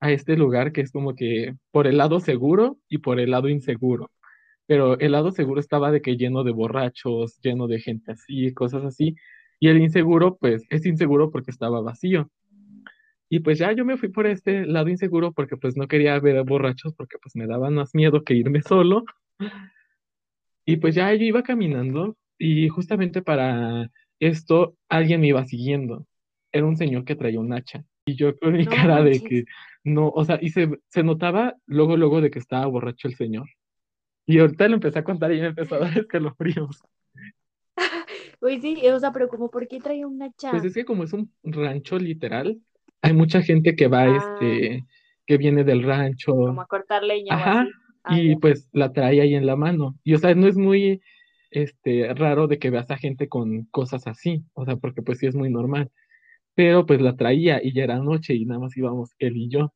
[0.00, 3.48] a este lugar, que es como que por el lado seguro y por el lado
[3.48, 4.10] inseguro.
[4.68, 8.84] Pero el lado seguro estaba de que lleno de borrachos, lleno de gente así, cosas
[8.84, 9.16] así.
[9.58, 12.30] Y el inseguro, pues es inseguro porque estaba vacío.
[13.30, 16.36] Y pues ya yo me fui por este lado inseguro porque pues no quería ver
[16.36, 19.04] a borrachos porque pues me daba más miedo que irme solo.
[20.66, 26.06] Y pues ya yo iba caminando y justamente para esto alguien me iba siguiendo.
[26.52, 27.84] Era un señor que traía un hacha.
[28.04, 29.44] Y yo con mi No cara de que
[29.82, 33.48] no, o sea, y se, se notaba luego, luego de que estaba borracho el señor.
[34.28, 36.82] Y ahorita le empecé a contar y me empezó a dar escalofríos.
[38.42, 40.56] Uy, sí, o sea, pero como, ¿por qué trae un Pues hacha?
[40.66, 42.60] es que como es un rancho literal,
[43.00, 44.84] hay mucha gente que va, Ah, este,
[45.26, 47.72] que viene del rancho, como a cortar leña o ajá, así.
[48.04, 49.98] Ah, y pues la trae ahí en la mano.
[50.04, 51.00] Y o sea, no es muy,
[51.50, 55.26] este, raro de que veas a gente con cosas así, o sea, porque pues sí
[55.26, 55.90] es muy normal.
[56.54, 59.72] Pero pues la traía y ya era noche y nada más íbamos él y yo.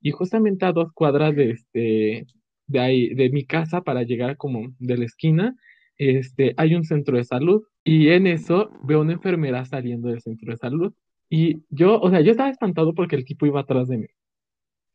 [0.00, 2.26] Y justamente a dos cuadras de este,
[2.66, 5.56] de ahí, de mi casa para llegar como de la esquina,
[5.98, 10.52] este, hay un centro de salud y en eso veo una enfermera saliendo del centro
[10.52, 10.92] de salud.
[11.28, 14.06] Y yo, o sea, yo estaba espantado porque el tipo iba atrás de mí.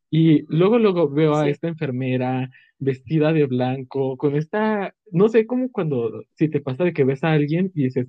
[0.09, 5.71] Y luego, luego veo a esta enfermera vestida de blanco, con esta, no sé, como
[5.71, 8.07] cuando, si te pasa de que ves a alguien y dices,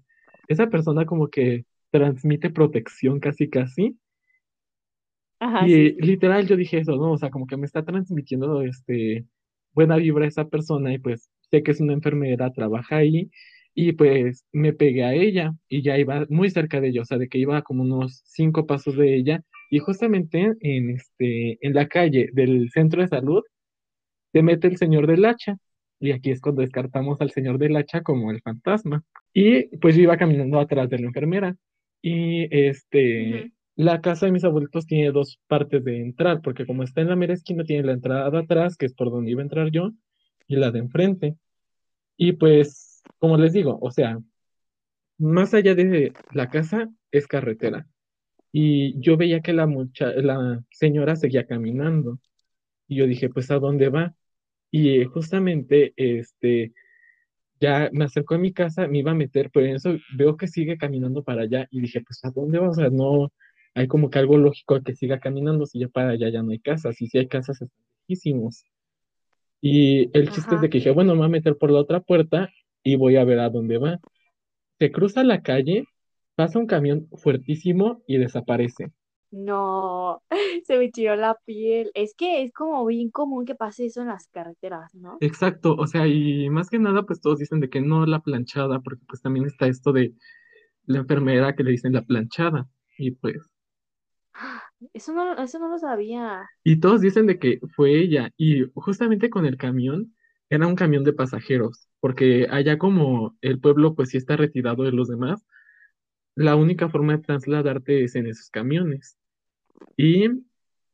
[0.49, 3.99] esa persona como que transmite protección casi, casi.
[5.41, 5.97] Ajá, Y sí.
[6.01, 7.13] literal yo dije eso, ¿no?
[7.13, 9.27] O sea, como que me está transmitiendo este
[9.73, 13.31] buena vibra esa persona y pues sé que es una enfermera, trabaja ahí
[13.75, 17.19] y pues me pegué a ella y ya iba muy cerca de ella, o sea,
[17.19, 21.89] de que iba como unos cinco pasos de ella y justamente en este en la
[21.89, 23.43] calle del centro de salud
[24.33, 25.59] se mete el señor del hacha
[26.03, 29.05] y aquí es cuando descartamos al señor del hacha como el fantasma.
[29.33, 31.57] Y pues yo iba caminando atrás de la enfermera.
[32.03, 33.53] Y este.
[33.77, 37.17] La casa de mis abuelitos tiene dos partes de entrar, porque como está en la
[37.17, 39.93] mera esquina, tiene la entrada de atrás, que es por donde iba a entrar yo,
[40.47, 41.37] y la de enfrente.
[42.17, 44.19] Y pues, como les digo, o sea,
[45.19, 47.87] más allá de la casa es carretera.
[48.53, 52.21] Y yo veía que la mucha la señora seguía caminando.
[52.89, 54.15] Y yo dije, pues, ¿a dónde va?
[54.71, 56.75] Y justamente, este,
[57.61, 60.49] ya me acercó a mi casa, me iba a meter, pero en eso veo que
[60.49, 62.71] sigue caminando para allá y dije, pues, ¿a dónde va?
[62.71, 63.33] O sea, no,
[63.75, 66.59] hay como que algo lógico que siga caminando si ya para allá ya no hay
[66.61, 68.65] casas, y si hay casas están lejísimos.
[69.61, 72.01] Y el chiste es de que dije, bueno, me voy a meter por la otra
[72.01, 72.51] puerta
[72.83, 74.01] y voy a ver a dónde va.
[74.79, 75.85] Se cruza la calle,
[76.35, 78.93] pasa un camión fuertísimo y desaparece.
[79.31, 80.23] No,
[80.65, 81.91] se me tiró la piel.
[81.95, 85.17] Es que es como bien común que pase eso en las carreteras, ¿no?
[85.21, 88.81] Exacto, o sea, y más que nada, pues todos dicen de que no la planchada,
[88.81, 90.13] porque pues también está esto de
[90.85, 92.69] la enfermera que le dicen la planchada.
[92.99, 93.52] Y pues
[94.95, 96.49] Eso no, eso no lo sabía.
[96.65, 98.31] Y todos dicen de que fue ella.
[98.37, 100.15] Y justamente con el camión,
[100.51, 104.93] era un camión de pasajeros, porque allá como el pueblo pues sí está retirado de
[104.93, 105.45] los demás,
[106.37, 109.19] la única forma de trasladarte es en esos camiones.
[109.97, 110.29] Y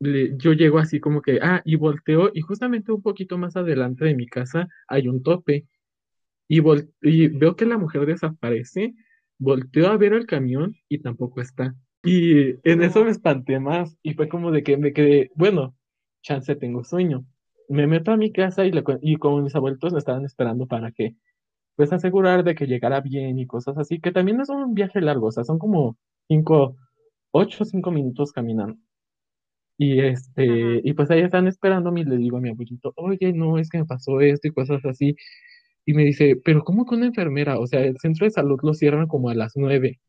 [0.01, 4.14] yo llego así como que, ah, y volteo, y justamente un poquito más adelante de
[4.16, 5.66] mi casa hay un tope.
[6.48, 8.94] y, vol- y veo que la mujer desaparece,
[9.38, 11.74] volteo a ver el camión y tampoco está.
[12.02, 15.76] Y en eso me espanté más y fue como de que me quedé, bueno,
[16.22, 17.24] chance tengo sueño.
[17.68, 20.90] Me meto a mi casa y, le, y como mis abuelitos me estaban esperando para
[20.92, 21.16] que,
[21.76, 25.00] pues asegurar de que llegara bien y cosas así, que también no es un viaje
[25.00, 26.76] largo, o sea, son como cinco,
[27.32, 28.78] ocho o cinco minutos caminando.
[29.76, 30.80] Y este, ajá.
[30.84, 33.78] y pues ahí están esperándome y le digo a mi abuelito, oye, no, es que
[33.78, 35.14] me pasó esto y cosas así.
[35.87, 37.58] Y me dice, pero ¿cómo que una enfermera?
[37.61, 40.00] O sea, el centro de salud lo cierran como a las nueve.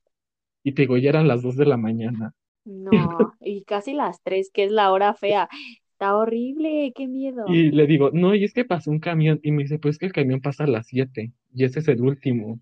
[0.64, 2.34] Y te digo, ya eran las dos de la mañana.
[2.66, 2.92] No,
[3.42, 5.50] y casi las tres, que es la hora fea.
[5.94, 7.46] Está horrible, qué miedo.
[7.46, 9.40] Y le digo, no, y es que pasó un camión.
[9.44, 11.34] Y me dice, pues que el camión pasa a las siete.
[11.54, 12.60] Y ese es el último.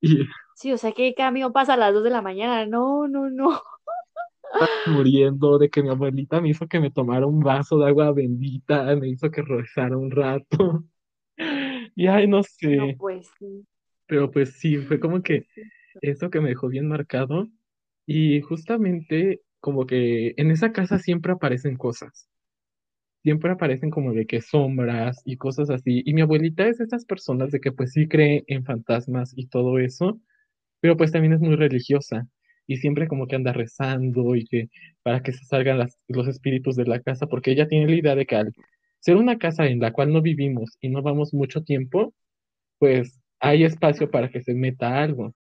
[0.00, 0.08] Y
[0.54, 2.66] Sí, o sea, ¿qué camión pasa a las dos de la mañana?
[2.66, 3.60] No, no, no.
[4.84, 8.94] muriendo de que mi abuelita me hizo que me tomara un vaso de agua bendita,
[8.96, 10.84] me hizo que rezara un rato.
[11.96, 12.96] Y ay, no No, sé.
[12.96, 13.66] pues sí.
[14.06, 15.46] Pero pues sí, fue como que.
[16.02, 17.48] Eso que me dejó bien marcado.
[18.06, 22.28] Y justamente como que en esa casa siempre aparecen cosas.
[23.22, 26.02] Siempre aparecen como de que sombras y cosas así.
[26.06, 29.48] Y mi abuelita es de esas personas de que pues sí cree en fantasmas y
[29.48, 30.20] todo eso,
[30.80, 32.28] pero pues también es muy religiosa.
[32.66, 34.70] Y siempre como que anda rezando y que
[35.02, 38.14] para que se salgan las- los espíritus de la casa, porque ella tiene la idea
[38.16, 38.52] de que al
[39.00, 42.14] ser una casa en la cual no vivimos y no vamos mucho tiempo,
[42.78, 45.34] pues hay espacio para que se meta algo.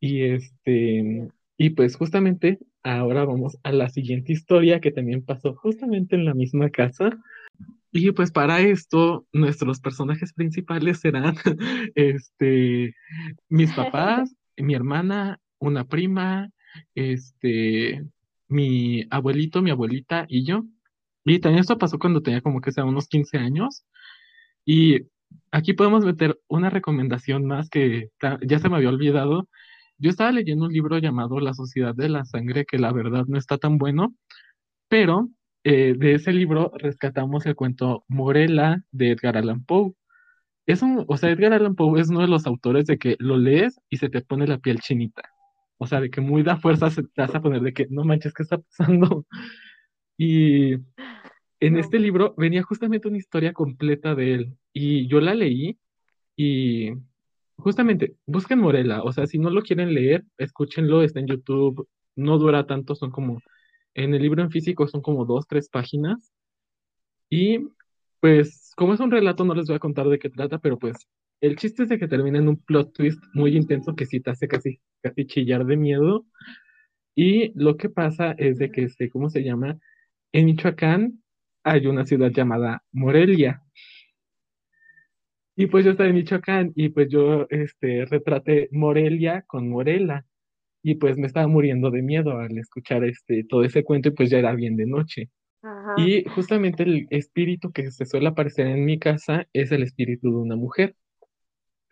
[0.00, 6.16] Y este, y pues justamente ahora vamos a la siguiente historia que también pasó justamente
[6.16, 7.18] en la misma casa.
[7.92, 11.34] Y pues para esto, nuestros personajes principales serán
[11.94, 12.94] este,
[13.48, 16.50] mis papás, mi hermana, una prima,
[16.94, 18.04] este,
[18.48, 20.64] mi abuelito, mi abuelita y yo.
[21.24, 23.84] Y también esto pasó cuando tenía como que sea unos 15 años.
[24.64, 25.00] Y
[25.50, 28.10] aquí podemos meter una recomendación más que
[28.42, 29.48] ya se me había olvidado.
[30.00, 33.36] Yo estaba leyendo un libro llamado La Sociedad de la Sangre, que la verdad no
[33.36, 34.14] está tan bueno,
[34.88, 35.28] pero
[35.62, 39.92] eh, de ese libro rescatamos el cuento Morela de Edgar Allan Poe.
[40.66, 43.36] Es un, o sea, Edgar Allan Poe es uno de los autores de que lo
[43.36, 45.22] lees y se te pone la piel chinita.
[45.76, 48.04] O sea, de que muy da fuerza se te vas a poner de que no
[48.04, 49.26] manches, ¿qué está pasando?
[50.16, 50.74] Y
[51.60, 51.78] en No.
[51.78, 54.56] este libro venía justamente una historia completa de él.
[54.72, 55.78] Y yo la leí
[56.36, 56.92] y
[57.60, 59.02] justamente busquen Morela.
[59.02, 61.88] O sea, si no lo quieren leer, escúchenlo, está en YouTube.
[62.16, 63.40] No dura tanto, son como,
[63.94, 66.32] en el libro en físico son como dos, tres páginas.
[67.30, 67.60] Y
[68.20, 70.96] pues, como es un relato, no les voy a contar de qué trata, pero pues
[71.40, 74.30] el chiste es de que termina en un plot twist muy intenso que sí te
[74.30, 76.26] hace casi, casi chillar de miedo.
[77.14, 79.78] Y lo que pasa es de que, este, ¿cómo se llama?
[80.32, 81.22] En Michoacán
[81.64, 83.62] hay una ciudad llamada Morelia.
[85.60, 90.24] Y pues yo estaba en Michoacán y pues yo este, retraté Morelia con Morela.
[90.82, 94.30] Y pues me estaba muriendo de miedo al escuchar este, todo ese cuento y pues
[94.30, 95.28] ya era bien de noche.
[95.60, 95.96] Ajá.
[95.98, 100.36] Y justamente el espíritu que se suele aparecer en mi casa es el espíritu de
[100.36, 100.96] una mujer.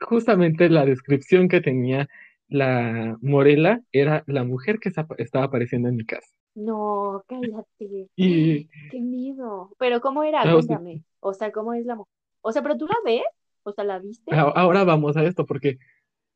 [0.01, 2.09] Justamente la descripción que tenía
[2.49, 6.31] la Morela era la mujer que estaba apareciendo en mi casa.
[6.55, 8.09] No, cállate.
[8.17, 9.75] Y Qué miedo.
[9.79, 10.43] Pero ¿cómo era?
[10.43, 11.03] sí, Cuéntame.
[11.21, 12.15] O sea, ¿cómo es la mujer?
[12.41, 13.23] O sea, ¿pero tú la ves?
[13.65, 14.33] O sea, ¿la viste?
[14.33, 15.79] a- ahora vamos a esto porque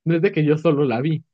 [0.05, 1.25] no es de que yo solo la vi.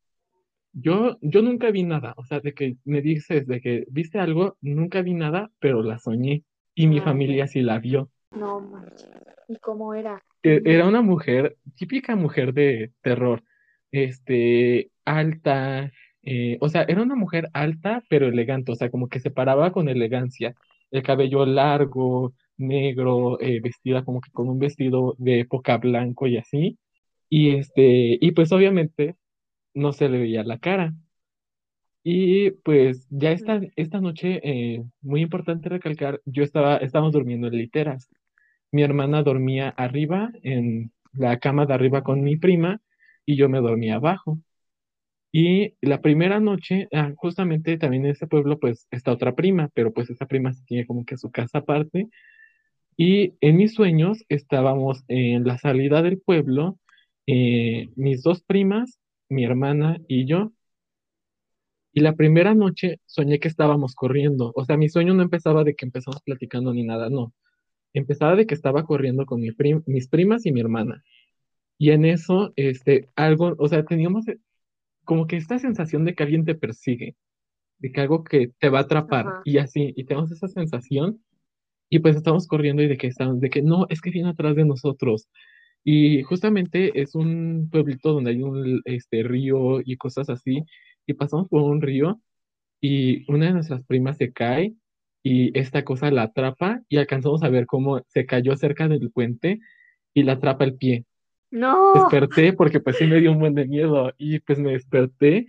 [0.73, 2.15] Yo, yo nunca vi nada.
[2.19, 5.99] O sea, de que me dices de que viste algo, nunca vi nada, pero la
[5.99, 6.45] soñé.
[6.75, 8.11] Y mi Ah, familia sí la vio.
[8.33, 9.09] No manches.
[9.49, 10.23] ¿Y cómo era?
[10.43, 13.43] E- era una mujer, típica mujer de terror,
[13.91, 15.91] este, alta,
[16.23, 19.73] eh, o sea, era una mujer alta pero elegante, o sea, como que se paraba
[19.73, 20.55] con elegancia,
[20.91, 26.37] el cabello largo, negro, eh, vestida como que con un vestido de época blanco y
[26.39, 26.79] así,
[27.29, 29.17] y este, y pues obviamente
[29.75, 30.95] no se le veía la cara.
[32.03, 37.59] Y pues ya esta, esta noche, eh, muy importante recalcar, yo estaba, estábamos durmiendo en
[37.59, 38.09] literas.
[38.73, 42.81] Mi hermana dormía arriba, en la cama de arriba con mi prima,
[43.27, 44.39] y yo me dormía abajo.
[45.33, 49.93] Y la primera noche, ah, justamente también en ese pueblo, pues está otra prima, pero
[49.93, 52.09] pues esa prima sí tiene como que su casa aparte.
[52.99, 56.79] Y en mis sueños estábamos en la salida del pueblo,
[57.27, 60.53] eh, mis dos primas, mi hermana y yo.
[61.93, 64.53] Y la primera noche soñé que estábamos corriendo.
[64.57, 67.33] O sea, mi sueño no empezaba de que empezamos platicando ni nada, no.
[67.95, 71.05] Empezaba de que estaba corriendo con mi prim- mis primas y mi hermana.
[71.79, 74.39] Y en eso, este, algo, o sea, teníamos eh,
[75.05, 77.17] como que esta sensación de que alguien te persigue,
[77.79, 79.43] de que algo que te va a atrapar, Ajá.
[79.45, 81.23] y así, y tenemos esa sensación,
[81.91, 84.57] y pues estamos corriendo y de que estamos, de que no, es que viene atrás
[84.57, 85.29] de nosotros.
[85.85, 90.65] Y justamente es un pueblito donde hay un este, río y cosas así.
[91.07, 92.21] Y pasamos por un río
[92.81, 94.75] y una de nuestras primas se cae
[95.23, 99.61] y esta cosa la atrapa y alcanzamos a ver cómo se cayó cerca del puente
[100.15, 101.05] y la atrapa el pie.
[101.51, 101.95] No.
[101.95, 105.47] Desperté porque pues sí me dio un buen de miedo y pues me desperté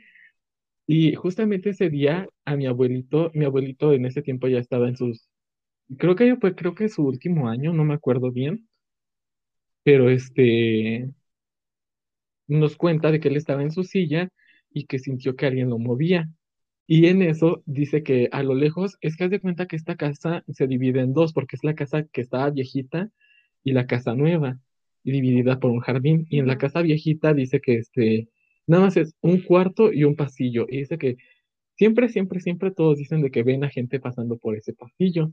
[0.87, 4.95] y justamente ese día a mi abuelito, mi abuelito en ese tiempo ya estaba en
[4.95, 5.29] sus,
[5.97, 8.67] creo que fue, creo que su último año, no me acuerdo bien,
[9.83, 11.09] pero este
[12.47, 14.29] nos cuenta de que él estaba en su silla
[14.71, 16.29] y que sintió que alguien lo movía.
[16.87, 19.95] Y en eso dice que a lo lejos es que haz de cuenta que esta
[19.95, 23.11] casa se divide en dos, porque es la casa que estaba viejita
[23.63, 24.59] y la casa nueva,
[25.03, 26.25] y dividida por un jardín.
[26.29, 28.29] Y en la casa viejita dice que este,
[28.67, 30.65] nada más es un cuarto y un pasillo.
[30.69, 31.17] Y dice que
[31.77, 35.31] siempre, siempre, siempre todos dicen de que ven a gente pasando por ese pasillo.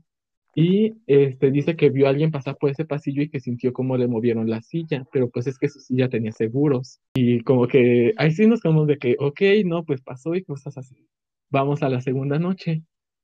[0.59, 3.95] Y este dice que vio a alguien pasar por ese pasillo y que sintió cómo
[3.95, 6.99] le movieron la silla, pero pues es que su silla tenía seguros.
[7.13, 10.75] Y como que ahí sí nos quedamos de que, ok, no, pues pasó y cosas
[10.79, 11.07] así.
[11.51, 12.81] Vamos a la segunda noche.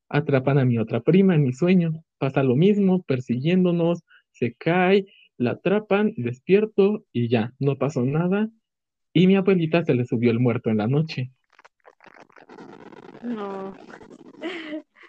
[0.10, 2.04] Atrapan a mi otra prima en mi sueño.
[2.20, 8.52] Pasa lo mismo, persiguiéndonos, se cae, la atrapan, despierto y ya, no pasó nada.
[9.12, 11.32] Y mi abuelita se le subió el muerto en la noche.
[13.24, 13.74] No.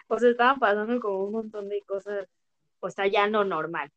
[0.07, 2.27] O sea, estaban pasando como un montón de cosas,
[2.79, 3.91] o sea, ya no normal.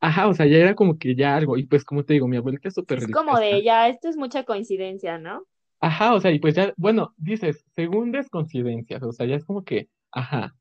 [0.00, 1.56] Ajá, o sea, ya era como que ya algo.
[1.56, 4.16] Y pues como te digo, mi abuelita es súper es como de ya, esto es
[4.16, 5.46] mucha coincidencia, ¿no?
[5.80, 9.64] Ajá, o sea, y pues ya, bueno, dices, segundas coincidencias, o sea, ya es como
[9.64, 10.54] que, ajá.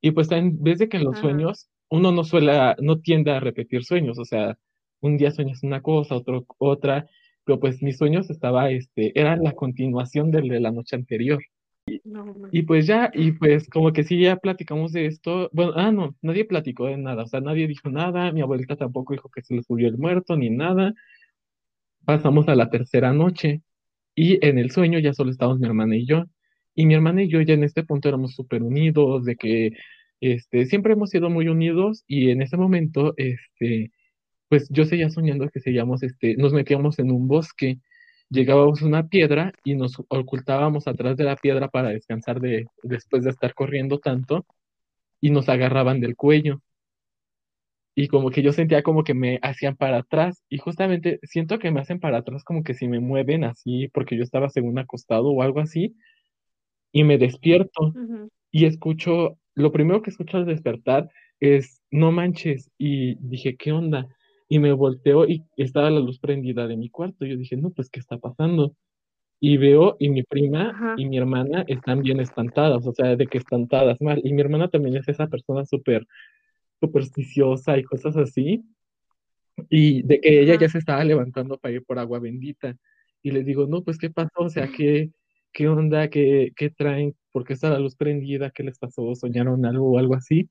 [0.00, 1.22] Y pues en vez de que en los Ajá.
[1.22, 4.58] sueños, uno no suele, no tiende a repetir sueños, o sea,
[5.00, 7.06] un día sueñas una cosa, otro otra,
[7.44, 11.42] pero pues mis sueños estaba, este, eran la continuación del de la noche anterior.
[12.50, 16.16] Y pues ya, y pues como que sí, ya platicamos de esto, bueno, ah, no,
[16.20, 19.54] nadie platicó de nada, o sea, nadie dijo nada, mi abuelita tampoco dijo que se
[19.54, 20.94] le subió el muerto ni nada.
[22.04, 23.62] Pasamos a la tercera noche
[24.14, 26.24] y en el sueño ya solo estábamos mi hermana y yo.
[26.74, 29.72] Y mi hermana y yo ya en este punto éramos súper unidos, de que
[30.20, 33.92] este, siempre hemos sido muy unidos y en ese momento, este,
[34.48, 37.78] pues yo seguía soñando que seguíamos, este, nos metíamos en un bosque,
[38.30, 43.24] llegábamos a una piedra y nos ocultábamos atrás de la piedra para descansar de, después
[43.24, 44.46] de estar corriendo tanto
[45.20, 46.60] y nos agarraban del cuello.
[47.94, 51.70] Y como que yo sentía como que me hacían para atrás y justamente siento que
[51.70, 55.28] me hacen para atrás como que si me mueven así porque yo estaba según acostado
[55.28, 55.96] o algo así
[56.92, 57.94] y me despierto.
[58.50, 61.10] Y escucho, lo primero que escucho al despertar
[61.40, 64.08] es no manches y dije, ¿qué onda?
[64.48, 67.24] Y me volteo y estaba la luz prendida de mi cuarto.
[67.26, 68.74] Yo dije, no, pues, ¿qué está pasando?
[69.40, 70.94] Y veo y mi prima Ajá.
[70.96, 74.20] y mi hermana están bien espantadas, o sea, de que espantadas mal.
[74.24, 76.06] Y mi hermana también es esa persona súper
[76.80, 78.64] supersticiosa y cosas así.
[79.70, 82.76] y de que ella ya se estaba levantando para ir por agua bendita.
[83.22, 84.30] Y les digo, no, pues, ¿qué pasó?
[84.36, 85.10] O sea, ¿qué,
[85.52, 86.08] qué onda?
[86.10, 87.14] ¿Qué, qué traen?
[87.32, 88.50] ¿Por qué está la luz prendida?
[88.50, 89.14] ¿Qué les pasó?
[89.14, 90.48] ¿Soñaron algo o algo así?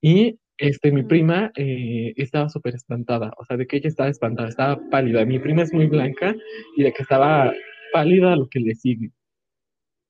[0.00, 4.48] Y este, mi prima eh, estaba súper espantada, o sea, de que ella estaba espantada,
[4.48, 5.24] estaba pálida.
[5.24, 6.34] Mi prima es muy blanca
[6.76, 7.52] y de que estaba
[7.92, 9.10] pálida lo que le sigue.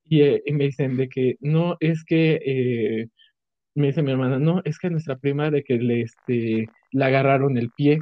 [0.04, 3.08] Y, eh, y me dicen de que no, es que eh,
[3.74, 7.56] me dice mi hermana, no, es que nuestra prima de que le, este, le agarraron
[7.58, 8.00] el pie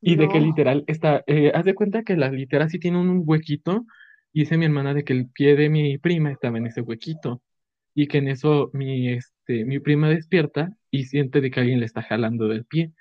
[0.00, 3.22] y de que literal está, eh, haz de cuenta que la litera sí tiene un
[3.26, 3.86] huequito
[4.32, 7.42] y dice mi hermana de que el pie de mi prima estaba en ese huequito
[7.94, 11.86] y que en eso mi, este, mi prima despierta y siente de que alguien le
[11.86, 12.92] está jalando del pie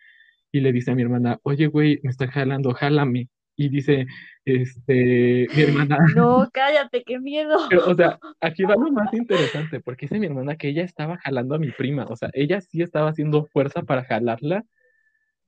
[0.52, 3.30] y le dice a mi hermana, oye, güey, me está jalando, jálame.
[3.58, 4.06] Y dice,
[4.43, 7.58] este, mi hermana, No, cállate, qué miedo.
[7.70, 11.18] pero, o sea, aquí va lo más interesante, porque dice mi hermana que ella estaba
[11.18, 14.64] jalando a mi prima, o sea, ella sí estaba haciendo fuerza para jalarla,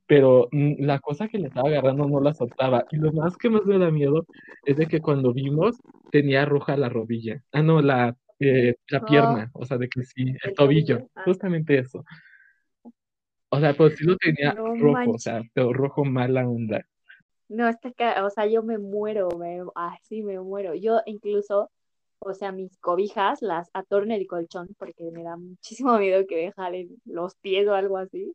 [0.08, 2.86] pero la cosa que le estaba agarrando no la soltaba.
[2.92, 4.26] Y lo más que más me da miedo
[4.66, 5.76] es de que cuando vimos
[6.12, 10.04] tenía roja la rodilla, ah, no, la, eh, la Oh, pierna, o sea, de que
[10.04, 11.10] sí, el el tobillo, tobillo.
[11.16, 12.06] Ah, justamente eso.
[13.50, 15.20] O sea, pues sí lo tenía no rojo, o manches.
[15.20, 16.86] sea, pero rojo mala onda.
[17.50, 20.76] No, está acá, o sea, yo me muero, me, así me muero.
[20.76, 21.72] Yo incluso,
[22.20, 26.52] o sea, mis cobijas las atorno el colchón porque me da muchísimo miedo que me
[26.54, 28.34] jalen los pies o algo así.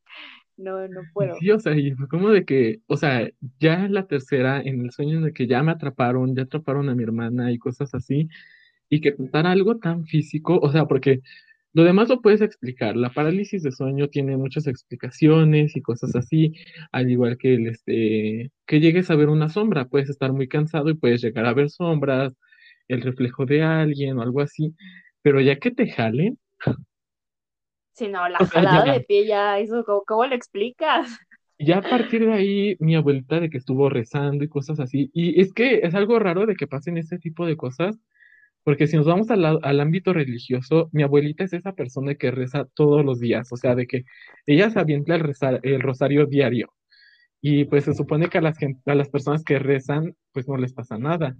[0.56, 1.36] No, no puedo.
[1.38, 3.28] sí, o sea, y fue como de que, o sea,
[3.60, 7.02] ya la tercera, en el sueño de que ya me atraparon, ya atraparon a mi
[7.04, 8.28] hermana y cosas así,
[8.92, 11.22] y que pasara algo tan físico, o sea, porque
[11.72, 12.94] lo demás lo puedes explicar.
[12.96, 16.52] La parálisis de sueño tiene muchas explicaciones y cosas así,
[16.92, 20.90] al igual que el, este, que llegues a ver una sombra, puedes estar muy cansado
[20.90, 22.34] y puedes llegar a ver sombras,
[22.88, 24.74] el reflejo de alguien o algo así,
[25.22, 26.38] pero ya que te jalen,
[27.94, 31.08] Si no, la ya, jalada de pie ya, eso, ¿cómo, cómo lo explicas?
[31.58, 35.10] Ya a partir de ahí, mi abuelita de que estuvo rezando y cosas así.
[35.14, 37.96] Y es que es algo raro de que pasen este tipo de cosas,
[38.64, 42.30] porque si nos vamos al, la- al ámbito religioso, mi abuelita es esa persona que
[42.30, 44.04] reza todos los días, o sea, de que
[44.46, 46.72] ella se avienta el, rezar, el rosario diario.
[47.42, 48.56] Y pues se supone que a las,
[48.86, 51.36] a las personas que rezan, pues no les pasa nada.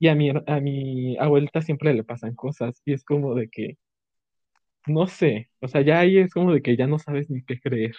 [0.00, 2.82] Y a mi, a mi abuelita siempre le pasan cosas.
[2.84, 3.78] Y es como de que,
[4.86, 7.60] no sé, o sea, ya ahí es como de que ya no sabes ni qué
[7.60, 7.94] creer.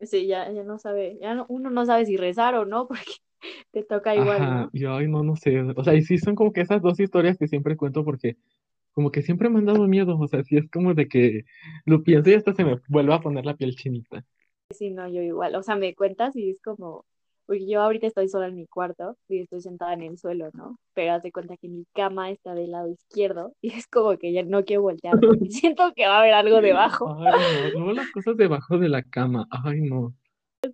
[0.00, 3.12] Sí, ya, ya no sabe, ya no- uno no sabe si rezar o no, porque
[3.72, 4.70] te toca igual, Ajá, ¿no?
[4.72, 5.60] y ay, no, no sé.
[5.60, 8.36] O sea, y sí son como que esas dos historias que siempre cuento porque
[8.92, 10.18] como que siempre me han dado miedo.
[10.18, 11.44] O sea, sí es como de que
[11.84, 14.24] lo pienso y hasta se me vuelve a poner la piel chinita.
[14.70, 17.06] Sí, no, yo igual, o sea, me cuentas y es como,
[17.46, 20.78] porque yo ahorita estoy sola en mi cuarto y estoy sentada en el suelo, ¿no?
[20.92, 24.32] Pero haz de cuenta que mi cama está del lado izquierdo y es como que
[24.32, 25.14] ya no quiero voltear
[25.48, 27.16] siento que va a haber algo debajo.
[27.18, 27.78] Ay, no.
[27.78, 29.46] Luego las cosas debajo de la cama.
[29.50, 30.14] Ay, no.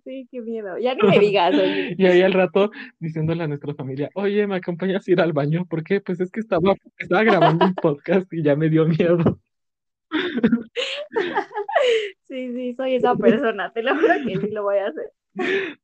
[0.03, 0.77] Sí, qué miedo.
[0.77, 1.95] Ya no me digas, oye.
[1.97, 5.65] Y ahí al rato diciéndole a nuestra familia, oye, ¿me acompañas a ir al baño?
[5.65, 6.01] ¿Por qué?
[6.01, 9.39] Pues es que estaba, estaba grabando un podcast y ya me dio miedo.
[12.27, 15.11] Sí, sí, soy esa persona, te lo juro que sí lo voy a hacer.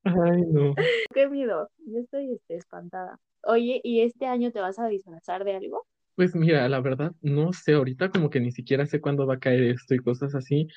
[0.04, 0.74] Ay, no.
[1.14, 3.20] Qué miedo, yo estoy este, espantada.
[3.44, 5.86] Oye, ¿y este año te vas a disfrazar de algo?
[6.16, 9.40] Pues mira, la verdad, no sé, ahorita como que ni siquiera sé cuándo va a
[9.40, 10.68] caer esto y cosas así,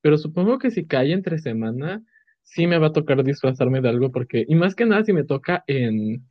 [0.00, 2.02] pero supongo que si cae entre semana,
[2.44, 5.24] sí me va a tocar disfrazarme de algo porque, y más que nada si me
[5.24, 6.26] toca en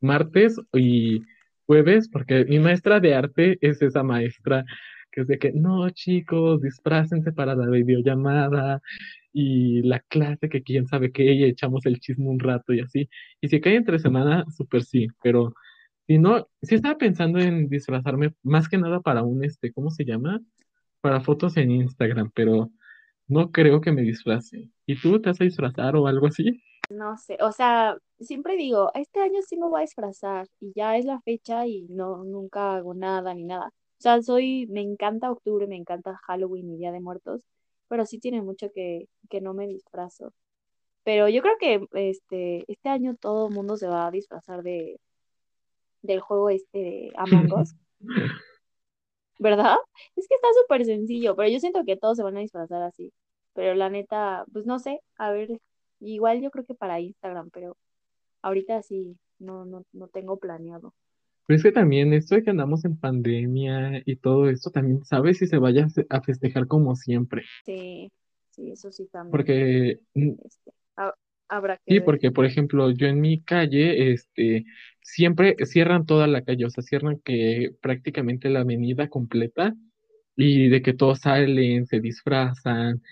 [0.00, 1.22] martes y
[1.66, 4.64] jueves, porque mi maestra de arte es esa maestra
[5.12, 8.80] que es de que, no, chicos, disfrácense para la videollamada
[9.32, 13.08] y la clase que quién sabe qué, y echamos el chisme un rato y así.
[13.40, 15.54] Y si cae entre semana, súper sí, pero
[16.06, 20.04] si no, sí estaba pensando en disfrazarme más que nada para un, este, ¿cómo se
[20.04, 20.40] llama?
[21.00, 22.70] Para fotos en Instagram, pero
[23.32, 24.68] no creo que me disfrace.
[24.86, 26.62] ¿Y tú te vas a disfrazar o algo así?
[26.90, 30.96] No sé, o sea, siempre digo, este año sí me voy a disfrazar y ya
[30.96, 33.68] es la fecha y no, nunca hago nada ni nada.
[33.68, 37.42] O sea, soy, me encanta octubre, me encanta Halloween y Día de Muertos,
[37.88, 40.34] pero sí tiene mucho que, que no me disfrazo.
[41.04, 45.00] Pero yo creo que este, este año todo el mundo se va a disfrazar de,
[46.02, 47.74] del juego este de Among Us,
[49.38, 49.76] ¿verdad?
[50.16, 53.12] Es que está súper sencillo, pero yo siento que todos se van a disfrazar así.
[53.54, 55.48] Pero la neta, pues no sé, a ver,
[56.00, 57.76] igual yo creo que para Instagram, pero
[58.42, 60.94] ahorita sí, no, no, no tengo planeado.
[61.46, 65.38] Pero es que también esto de que andamos en pandemia y todo esto, también sabes
[65.38, 67.42] si se vaya a fe- a festejar como siempre.
[67.64, 68.12] Sí,
[68.50, 71.14] sí, eso sí también, Porque, mm, este, ha-
[71.48, 72.12] habrá que sí, ver.
[72.12, 74.64] porque, por ejemplo, yo en mi calle, este,
[75.02, 79.74] siempre cierran toda la calle, o sea, cierran que prácticamente la avenida completa
[80.36, 83.02] y de que todos salen, se disfrazan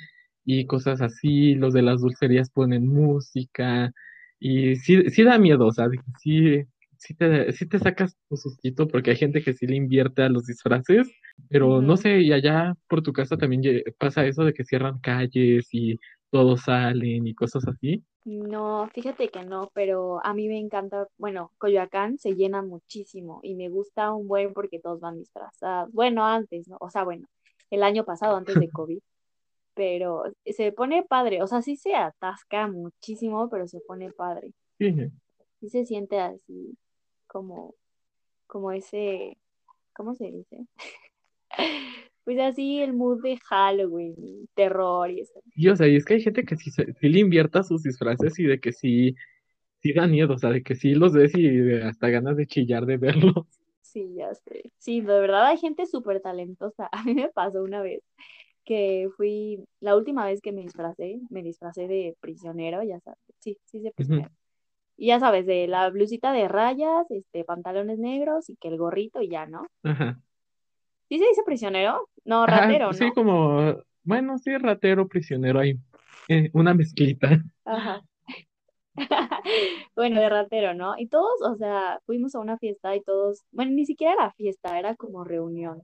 [0.45, 3.93] y cosas así, los de las dulcerías ponen música
[4.39, 5.89] y sí, sí da miedo, o sea,
[6.23, 6.63] sí,
[6.97, 10.29] sí te, sí te sacas tu sustito porque hay gente que sí le invierte a
[10.29, 11.09] los disfraces,
[11.49, 15.69] pero no sé, y allá por tu casa también pasa eso de que cierran calles
[15.73, 15.99] y
[16.31, 18.05] todos salen y cosas así.
[18.25, 23.55] No, fíjate que no, pero a mí me encanta, bueno, Coyoacán se llena muchísimo y
[23.55, 25.91] me gusta un buen porque todos van disfrazados.
[25.93, 26.77] Bueno, antes, ¿no?
[26.81, 27.27] O sea, bueno,
[27.71, 29.01] el año pasado, antes de COVID,
[29.75, 34.53] pero se pone padre, o sea, sí se atasca muchísimo, pero se pone padre.
[34.79, 35.11] Sí,
[35.61, 36.77] Sí se siente así
[37.27, 37.75] como,
[38.47, 39.39] como ese,
[39.95, 40.67] ¿cómo se dice?
[42.25, 45.41] Pues así el mood de Halloween, terror y eso.
[45.55, 47.83] y o sea, y es que hay gente que sí, se- sí le invierta sus
[47.83, 49.17] disfraces y de que sí,
[49.83, 52.87] sí da miedo, o sea, de que sí los ves y hasta ganas de chillar
[52.87, 53.47] de verlos.
[53.81, 54.73] Sí, ya sé.
[54.79, 56.89] Sí, de verdad hay gente súper talentosa.
[56.93, 58.03] A mí me pasó una vez
[58.65, 63.19] que fui, la última vez que me disfracé, me disfracé de prisionero, ya sabes.
[63.39, 64.31] Sí, sí, de prisionero.
[64.97, 69.23] Y ya sabes, de la blusita de rayas, este, pantalones negros y que el gorrito
[69.23, 69.67] y ya, ¿no?
[69.83, 70.21] Ajá.
[71.09, 72.09] ¿Sí se dice prisionero?
[72.25, 73.15] No, Ajá, ratero, sí, ¿no?
[73.15, 75.75] como, bueno, sí, ratero, prisionero ahí,
[76.29, 77.43] eh, una mezclita.
[77.65, 78.05] Ajá.
[79.97, 80.95] Bueno, de ratero, ¿no?
[80.99, 84.79] Y todos, o sea, fuimos a una fiesta y todos, bueno, ni siquiera era fiesta,
[84.79, 85.83] era como reunión.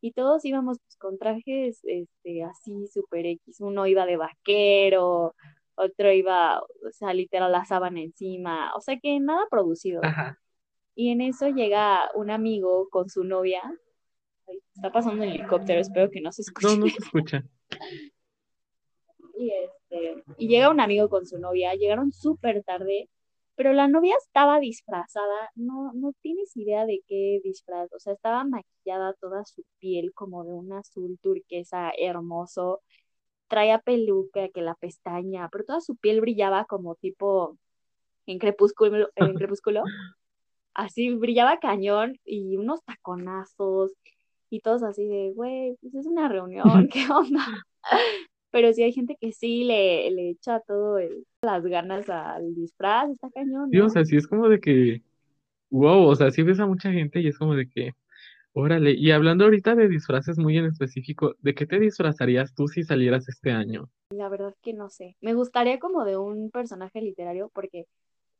[0.00, 3.60] Y todos íbamos pues, con trajes, este, así, super X.
[3.60, 5.34] Uno iba de vaquero,
[5.74, 8.72] otro iba, o sea, literal la sábana encima.
[8.74, 10.00] O sea que nada producido.
[10.02, 10.38] Ajá.
[10.94, 13.62] Y en eso llega un amigo con su novia.
[14.48, 16.78] Ay, está pasando un helicóptero, espero que no se No, escuche.
[16.78, 17.44] no se escucha.
[19.40, 23.08] Y, este, y llega un amigo con su novia, llegaron súper tarde,
[23.60, 28.42] pero la novia estaba disfrazada, no, no tienes idea de qué disfraz, o sea, estaba
[28.42, 32.80] maquillada toda su piel como de un azul turquesa hermoso,
[33.48, 37.58] traía peluca, que la pestaña, pero toda su piel brillaba como tipo
[38.24, 39.82] en crepúsculo, en crepúsculo.
[40.72, 43.92] Así brillaba cañón y unos taconazos
[44.48, 47.44] y todos así de, güey, pues es una reunión, ¿qué onda?
[48.50, 53.10] Pero sí hay gente que sí le, le echa todo el, las ganas al disfraz,
[53.10, 53.88] está cañón, Sí, o ¿no?
[53.88, 55.02] sea, sí es como de que,
[55.70, 57.92] wow, o sea, sí ves a mucha gente y es como de que,
[58.54, 58.92] órale.
[58.92, 63.28] Y hablando ahorita de disfraces muy en específico, ¿de qué te disfrazarías tú si salieras
[63.28, 63.90] este año?
[64.10, 65.16] La verdad que no sé.
[65.20, 67.86] Me gustaría como de un personaje literario porque,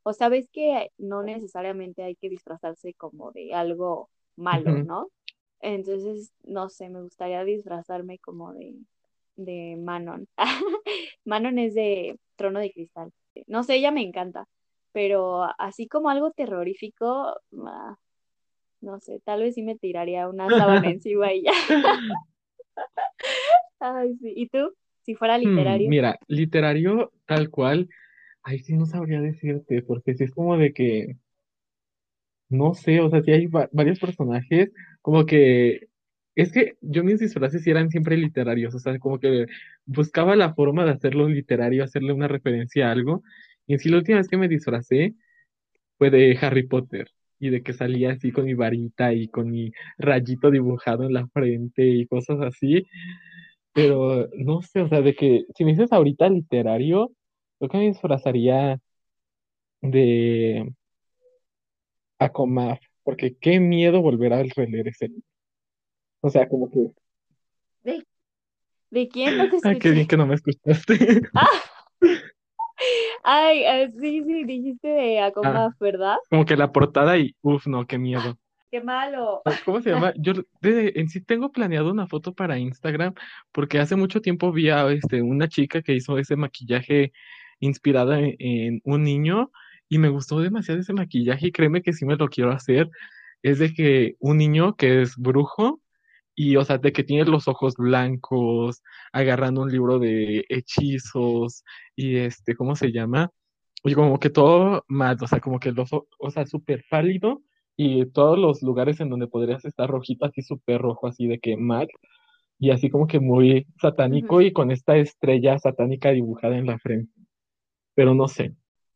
[0.02, 4.80] o sabes que no necesariamente hay que disfrazarse como de algo malo.
[4.80, 5.10] ¿no?
[5.60, 8.76] Entonces, no sé, me gustaría disfrazarme como de,
[9.44, 10.26] de Manon.
[11.24, 13.12] Manon es de Trono de Cristal.
[13.46, 14.46] No sé, ella me encanta,
[14.92, 17.36] pero así como algo terrorífico,
[17.66, 17.96] ah,
[18.80, 21.52] no sé, tal vez sí me tiraría una sábana encima y ya.
[23.80, 24.32] Ay, sí.
[24.36, 24.72] ¿Y tú?
[25.02, 25.88] Si fuera Hmm, literario.
[25.88, 27.88] mira, literario tal cual,
[28.42, 31.16] ahí sí no sabría decirte, porque sí es como de que,
[32.48, 34.70] no sé, o sea, sí hay va- varios personajes,
[35.02, 35.88] como que,
[36.42, 39.46] es que yo mis disfraces eran siempre literarios, o sea, como que
[39.86, 43.22] buscaba la forma de hacerlo literario, hacerle una referencia a algo,
[43.66, 45.14] y en sí la última vez que me disfracé
[45.98, 47.08] fue de Harry Potter,
[47.40, 51.26] y de que salía así con mi varita y con mi rayito dibujado en la
[51.28, 52.86] frente y cosas así,
[53.72, 57.12] pero no sé, o sea, de que si me dices ahorita literario,
[57.58, 58.78] creo que me disfrazaría
[59.82, 60.72] de
[62.18, 65.29] Acomaf, porque qué miedo volver a releer ese libro.
[66.20, 66.78] O sea, como que,
[67.82, 68.04] ¿De,
[68.90, 69.38] de quién?
[69.38, 70.06] No te ay, qué bien escuché.
[70.08, 71.22] que no me escuchaste.
[71.34, 71.48] Ah,
[73.24, 76.16] ay, eh, sí, sí, dijiste de Ah, Acomaf, ¿verdad?
[76.30, 78.38] como que la portada y, uff, no, qué miedo.
[78.70, 79.42] Qué malo.
[79.64, 80.14] ¿Cómo se llama?
[80.16, 83.14] Yo de- en sí tengo planeado una foto para Instagram,
[83.52, 87.12] porque hace mucho tiempo vi a este, una chica que hizo ese maquillaje
[87.58, 89.50] inspirada en, en un niño
[89.88, 92.88] y me gustó demasiado ese maquillaje y créeme que sí me lo quiero hacer.
[93.42, 95.80] Es de que un niño que es brujo
[96.42, 98.82] y, o sea, de que tiene los ojos blancos,
[99.12, 101.64] agarrando un libro de hechizos
[101.94, 103.30] y este, ¿cómo se llama?
[103.84, 107.42] Y como que todo mal, o sea, como que los, o o sea, súper pálido
[107.76, 111.58] y todos los lugares en donde podrías estar rojito, así súper rojo, así de que
[111.58, 111.88] mal,
[112.58, 117.12] y así como que muy satánico y con esta estrella satánica dibujada en la frente,
[117.94, 118.54] pero no sé.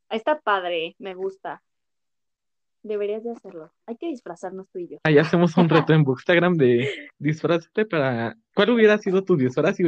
[0.09, 1.63] Está padre, me gusta.
[2.85, 3.73] Deberías de hacerlo.
[3.87, 4.99] Hay que disfrazarnos tú y yo.
[5.03, 8.37] Ahí hacemos un reto en Bookstagram de disfrazarte para...
[8.55, 9.85] ¿Cuál hubiera sido tu disfraz si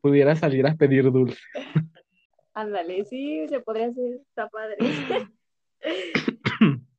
[0.00, 1.38] pudieras salir a pedir dulce?
[2.54, 4.76] Ándale, sí, se podría hacer, está padre.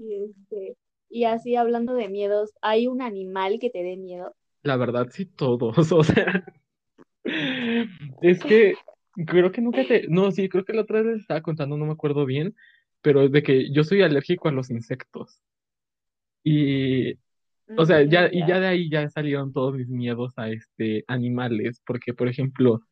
[0.00, 0.76] Y este,
[1.10, 4.34] y así hablando de miedos, ¿hay un animal que te dé miedo?
[4.62, 6.44] La verdad, sí, todos, o sea,
[8.22, 8.74] es que
[9.26, 10.06] creo que nunca te...
[10.08, 12.54] No, sí, creo que la otra vez les estaba contando, no me acuerdo bien,
[13.02, 15.40] pero de que yo soy alérgico a los insectos.
[16.44, 17.14] Y
[17.76, 21.82] O sea, ya, y ya de ahí ya salieron todos mis miedos a este animales,
[21.86, 22.82] porque por ejemplo,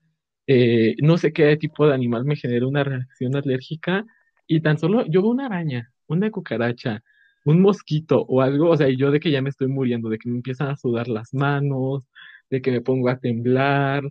[0.46, 4.04] eh, no sé qué tipo de animal me genera una reacción alérgica,
[4.46, 7.02] y tan solo yo veo una araña, una cucaracha,
[7.44, 10.18] un mosquito o algo, o sea, y yo de que ya me estoy muriendo, de
[10.18, 12.08] que me empiezan a sudar las manos,
[12.50, 14.02] de que me pongo a temblar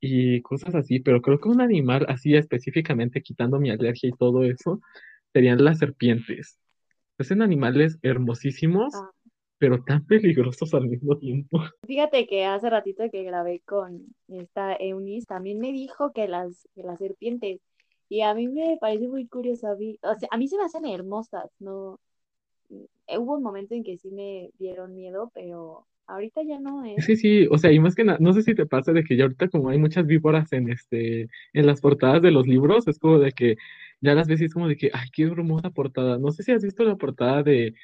[0.00, 4.44] y cosas así, pero creo que un animal así específicamente quitando mi alergia y todo
[4.44, 4.80] eso,
[5.32, 6.58] serían las serpientes.
[7.18, 9.10] Son animales hermosísimos Ah,
[9.62, 11.58] pero tan peligrosos al mismo tiempo.
[11.86, 16.82] Fíjate que hace ratito que grabé con esta Eunice, también me dijo que las, que
[16.82, 17.60] las serpientes,
[18.08, 20.64] y a mí me parece muy curioso, a mí, o sea, a mí se me
[20.64, 22.00] hacen hermosas, ¿no?
[23.06, 26.96] Eh, Hubo un momento en que sí me dieron miedo, pero ahorita ya no, ¿eh?
[26.98, 29.16] Sí, sí, o sea, y más que nada, no sé si te pasa de que
[29.16, 32.98] ya ahorita como hay muchas víboras en este, en las portadas de los libros, es
[32.98, 33.56] como de que
[34.00, 36.18] ya las ves y es como de que, ay, qué hermosa portada.
[36.18, 37.74] No sé si has visto la portada de,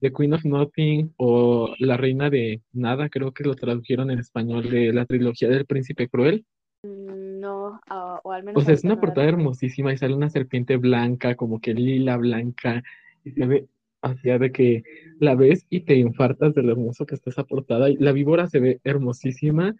[0.00, 4.68] de Queen of Nothing o La Reina de Nada, creo que lo tradujeron en español
[4.70, 6.44] de la trilogía del Príncipe Cruel.
[6.82, 10.14] Mm, No, ah, o al O menos sea, es una no portada hermosísima y sale
[10.14, 12.82] una serpiente blanca, como que lila blanca,
[13.24, 13.68] y se ve
[14.02, 14.82] hacia de que
[15.18, 17.88] la ves y te infartas de lo hermoso que está esa portada.
[17.98, 19.74] La víbora se ve hermosísima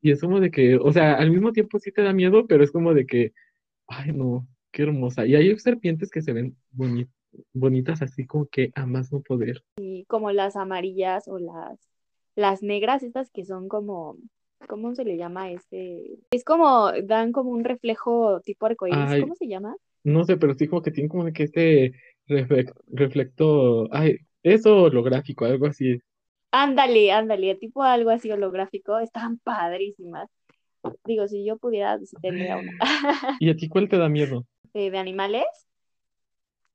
[0.00, 2.62] y es como de que, o sea, al mismo tiempo sí te da miedo, pero
[2.64, 3.32] es como de que,
[3.86, 5.26] ay no, qué hermosa.
[5.26, 7.08] Y hay serpientes que se ven boni-
[7.52, 9.62] bonitas así como que a más no poder.
[9.78, 11.78] Y como las amarillas o las,
[12.36, 14.18] las negras, estas que son como,
[14.68, 16.18] ¿cómo se le llama este?
[16.30, 19.76] Es como, dan como un reflejo tipo arcoíris, Ay, ¿cómo se llama?
[20.04, 21.92] no sé, pero sí como que tienen como de que este
[22.28, 26.00] reflec- reflecto, ay, eso holográfico, algo así.
[26.50, 30.28] Ándale, ándale, tipo algo así holográfico, están padrísimas.
[31.04, 32.72] Digo, si yo pudiera, sí tendría una.
[33.40, 34.46] ¿Y a ti cuál te da miedo?
[34.74, 35.44] Eh, ¿De animales?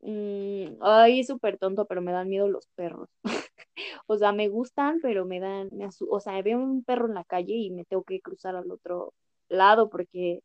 [0.01, 3.09] Mm, ay, súper tonto, pero me dan miedo los perros.
[4.07, 7.23] O sea, me gustan, pero me dan, me o sea, veo un perro en la
[7.25, 9.13] calle y me tengo que cruzar al otro
[9.49, 10.41] lado porque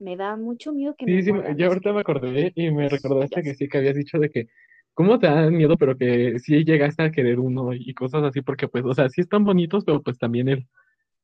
[0.00, 2.52] me da mucho miedo que me Sí, sí, muerdan, ya no sé ahorita me acordé
[2.54, 4.48] y me recordaste que sí, que habías dicho de que,
[4.92, 5.76] ¿cómo te dan miedo?
[5.78, 9.22] Pero que sí llegaste a querer uno y cosas así, porque pues, o sea, sí
[9.22, 10.68] están bonitos, pero pues también el,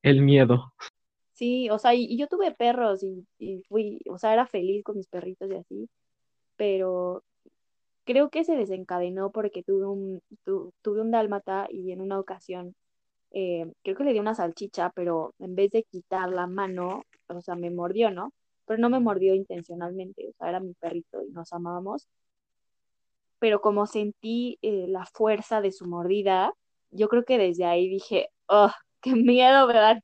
[0.02, 0.74] el miedo.
[1.32, 4.82] Sí, o sea, y, y yo tuve perros y, y fui, o sea, era feliz
[4.84, 5.90] con mis perritos y así,
[6.56, 7.24] pero
[8.04, 12.74] creo que se desencadenó porque tuve un, tu- tuve un dálmata y en una ocasión
[13.32, 17.40] eh, creo que le di una salchicha, pero en vez de quitar la mano, o
[17.42, 18.32] sea, me mordió, ¿no?
[18.66, 22.08] Pero no me mordió intencionalmente, o sea, era mi perrito y nos amábamos,
[23.38, 26.52] pero como sentí eh, la fuerza de su mordida,
[26.90, 30.02] yo creo que desde ahí dije, oh, qué miedo, ¿verdad?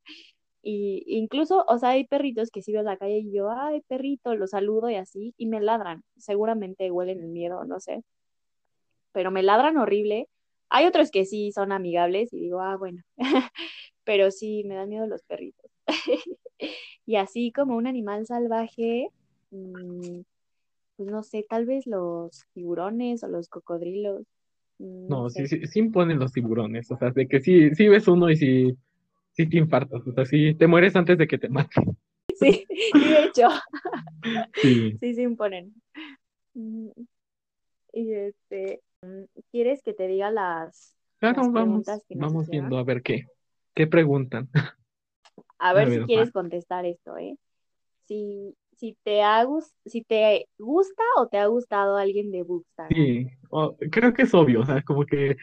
[0.62, 3.82] Y incluso, o sea, hay perritos que si veo en la calle y yo, ay,
[3.88, 6.04] perrito, lo saludo y así, y me ladran.
[6.16, 8.04] Seguramente huelen el miedo, no sé,
[9.12, 10.28] pero me ladran horrible.
[10.68, 13.02] Hay otros que sí son amigables y digo, ah, bueno,
[14.04, 15.70] pero sí, me dan miedo los perritos.
[17.06, 19.08] Y así como un animal salvaje,
[19.50, 20.20] mm,
[20.96, 24.22] pues no sé, tal vez los tiburones o los cocodrilos,
[24.78, 25.48] mm, no No, sí, sé.
[25.48, 28.76] sí, sí imponen los tiburones, o sea, de que sí, sí ves uno y sí,
[29.32, 31.96] sí te infartas, o sea, sí te mueres antes de que te maten.
[32.34, 33.48] Sí, de hecho,
[34.62, 35.74] Sí, sí imponen.
[36.54, 36.88] Mm,
[37.92, 38.82] Y este,
[39.50, 43.02] ¿quieres que te diga las, las claro, vamos, preguntas que nos vamos viendo a ver
[43.02, 43.26] qué,
[43.74, 44.48] qué preguntan.
[45.58, 47.36] A A ver si quieres contestar esto, ¿eh?
[48.06, 49.46] Si, si te ha
[49.86, 52.94] si te gusta o te ha gustado alguien de Bookstagram.
[52.94, 53.28] Sí,
[53.90, 55.36] creo que es obvio, o sea, como que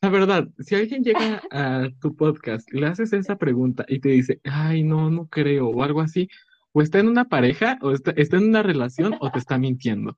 [0.00, 4.40] La verdad, si alguien llega a tu podcast, le haces esa pregunta y te dice,
[4.44, 6.28] ay, no, no creo, o algo así,
[6.72, 10.16] o está en una pareja, o está, está en una relación, o te está mintiendo.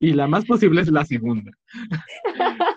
[0.00, 1.52] Y la más posible es la segunda.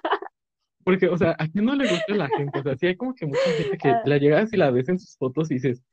[0.86, 2.60] Porque, o sea, ¿a quién no le gusta a la gente?
[2.60, 4.90] O sea, sí hay como que mucha gente que Ah, la llegas y la ves
[4.90, 5.84] en sus fotos y dices,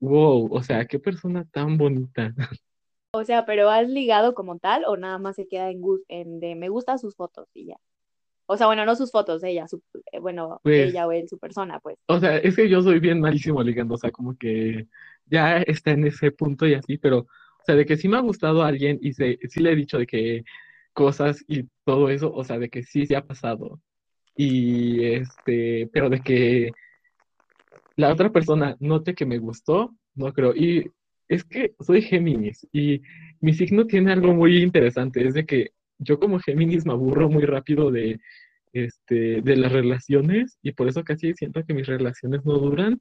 [0.00, 2.34] wow, o sea, qué persona tan bonita.
[3.14, 6.54] O sea, pero ¿has ligado como tal o nada más se queda en, en de
[6.54, 7.76] me gustan sus fotos y ya?
[8.46, 11.38] O sea, bueno, no sus fotos, ella, su, eh, bueno, Pues, ella o él, su
[11.38, 11.98] persona, pues.
[12.06, 14.88] o sea, es que yo soy bien malísimo ligando, o sea, como que
[15.26, 18.20] ya está en ese punto y así, pero, o sea, de que sí me ha
[18.20, 20.44] gustado a alguien y se, sí le he dicho de que
[20.92, 23.80] cosas y todo eso, o sea, de que sí, sí ha pasado.
[24.36, 26.72] Y este, pero de que
[27.96, 30.54] la otra persona note que me gustó, no creo.
[30.54, 30.90] Y
[31.28, 33.02] es que soy Géminis y
[33.40, 37.44] mi signo tiene algo muy interesante, es de que yo como Géminis me aburro muy
[37.44, 38.18] rápido de,
[38.72, 43.00] este, de las relaciones y por eso casi siento que mis relaciones no duran.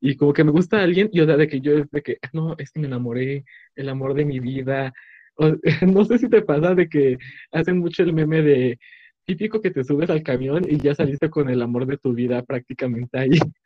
[0.00, 2.18] Y como que me gusta alguien y o sea, de que yo es de que,
[2.22, 3.44] "Ah, no, es que me enamoré,
[3.76, 4.92] el amor de mi vida.
[5.36, 5.56] O-
[5.98, 7.18] no sé si te pasa de que
[7.52, 8.78] hacen mucho el meme de
[9.26, 12.42] típico que te subes al camión y ya saliste con el amor de tu vida
[12.42, 13.30] prácticamente ahí.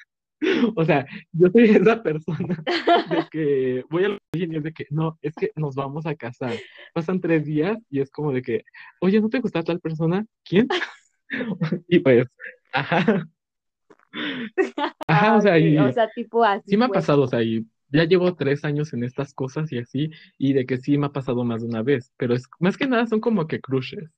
[0.75, 2.65] O sea, yo soy esa persona
[3.11, 6.07] de que voy a la alguien y es de que, no, es que nos vamos
[6.07, 6.55] a casar.
[6.95, 8.65] Pasan tres días y es como de que,
[9.01, 10.25] oye, ¿no te gusta tal persona?
[10.45, 10.67] ¿Quién?
[11.89, 12.27] Y pues,
[12.73, 13.29] ajá,
[15.07, 16.99] ajá, o sea, ok, o y sea, tipo sí así, me ha pues.
[16.99, 20.67] pasado, o sea, y ya llevo tres años en estas cosas y así, y de
[20.67, 23.21] que sí me ha pasado más de una vez, pero es más que nada son
[23.21, 24.11] como que crushes,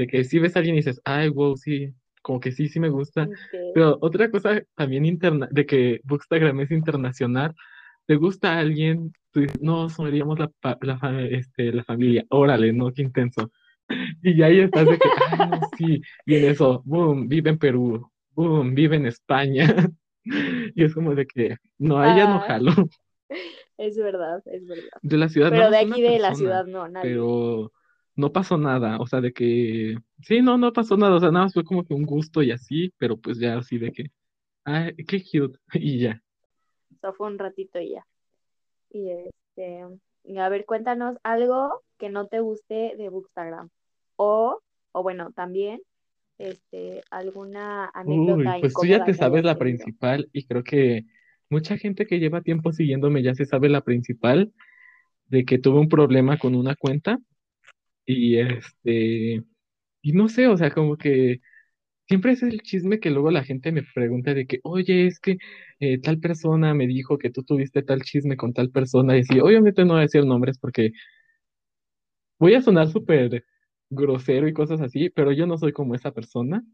[0.00, 1.92] de que si ves a alguien y dices, ay, wow, sí,
[2.22, 3.28] como que sí, sí me gusta,
[3.74, 7.54] pero otra cosa también interna, de que Bookstagram es internacional,
[8.06, 10.50] te gusta a alguien, tú dices, no, seríamos la,
[10.82, 13.50] la, este, la familia, órale, no, qué intenso,
[14.22, 17.58] y ya ahí estás de que, ay, no, sí, y en eso, boom, vive en
[17.58, 19.64] Perú, boom, vive en España.
[20.76, 22.72] Y es como de que, no, ahí ya no Ah, jalo.
[23.78, 24.98] es verdad, es verdad.
[25.02, 27.10] De la ciudad, Pero de aquí de la ciudad no, nadie.
[27.10, 27.72] pero
[28.20, 28.98] no pasó nada.
[29.00, 31.16] O sea, de que, sí, no, no pasó nada.
[31.16, 33.78] O sea, nada más fue como que un gusto y así, pero pues ya así
[33.78, 34.10] de que,
[34.64, 35.58] ay, qué cute.
[35.74, 36.22] Y ya.
[36.94, 38.06] O sea, fue un ratito y ya.
[38.90, 39.84] Y este,
[40.38, 43.70] a ver, cuéntanos algo que no te guste de Bookstagram.
[44.16, 44.60] O,
[44.92, 45.80] o bueno, también,
[46.38, 51.04] este, alguna Uy, anécdota pues tú ya te sabes la principal y creo que
[51.48, 54.52] mucha gente que lleva tiempo siguiéndome ya se sabe la principal
[55.26, 57.18] de que tuve un problema con una cuenta
[58.06, 59.42] y este,
[60.02, 61.40] y no sé, o sea, como que
[62.10, 65.38] Siempre es el chisme que luego la gente me pregunta de que, oye, es que
[65.78, 69.16] eh, tal persona me dijo que tú tuviste tal chisme con tal persona.
[69.16, 70.90] Y sí, obviamente no voy a decir nombres porque
[72.40, 73.44] voy a sonar súper
[73.90, 76.64] grosero y cosas así, pero yo no soy como esa persona.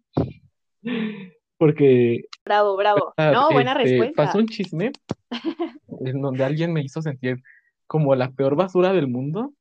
[1.58, 3.12] porque Bravo, bravo.
[3.18, 4.38] ah, No, buena este, pasó respuesta.
[4.38, 4.92] un chisme
[6.00, 7.42] en donde alguien me hizo sentir
[7.86, 9.52] como la peor basura del mundo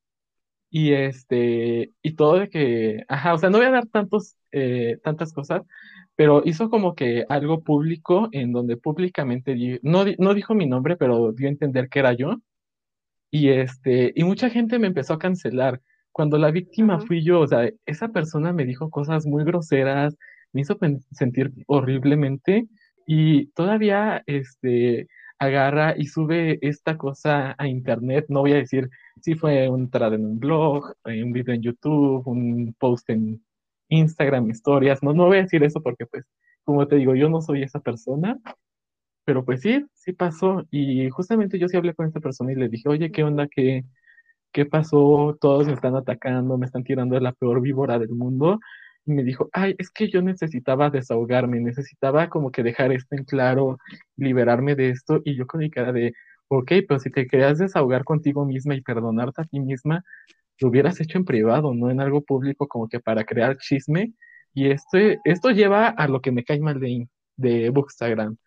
[0.78, 5.00] y este, y todo de que, ajá, o sea, no voy a dar tantos, eh,
[5.04, 5.64] tantas cosas,
[6.18, 10.98] pero hizo como que algo público en donde públicamente, di- no, no dijo mi nombre,
[10.98, 12.38] pero dio a entender que era yo.
[13.32, 15.82] Y este, y mucha gente me empezó a cancelar.
[16.12, 20.16] Cuando la víctima fui yo, o sea, esa persona me dijo cosas muy groseras,
[20.54, 20.78] me hizo
[21.12, 22.68] sentir horriblemente
[23.08, 25.08] y todavía este
[25.40, 28.26] agarra y sube esta cosa a internet.
[28.30, 28.90] No voy a decir
[29.22, 33.44] si fue un en un blog, eh, un video en YouTube, un post en
[33.90, 35.04] Instagram, historias.
[35.04, 36.26] No, no voy a decir eso porque pues,
[36.64, 38.40] como te digo, yo no soy esa persona.
[39.26, 40.64] Pero pues sí, sí pasó.
[40.72, 43.48] Y justamente yo sí hablé con esta persona y le dije, oye, ¿qué onda?
[43.50, 43.84] ¿Qué,
[44.52, 45.38] qué pasó?
[45.42, 48.60] Todos me están atacando, me están tirando de la peor víbora del mundo.
[49.06, 53.78] Me dijo, ay, es que yo necesitaba desahogarme, necesitaba como que dejar esto en claro,
[54.18, 55.22] liberarme de esto.
[55.26, 56.14] Y yo con mi cara de,
[56.48, 60.04] ok, pero si te querías desahogar contigo misma y perdonarte a ti misma,
[60.60, 64.14] lo hubieras hecho en privado, no en algo público como que para crear chisme.
[64.54, 68.38] Y esto, esto lleva a lo que me cae mal de, de Bookstagram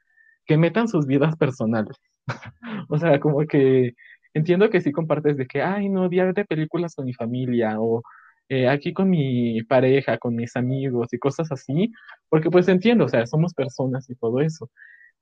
[0.46, 1.96] que metan sus vidas personales.
[2.90, 3.94] O sea, como que
[4.34, 8.02] entiendo que sí compartes de que, ay, no, día de películas con mi familia o
[8.48, 11.92] eh, aquí con mi pareja, con mis amigos y cosas así,
[12.28, 14.70] porque pues entiendo, o sea, somos personas y todo eso.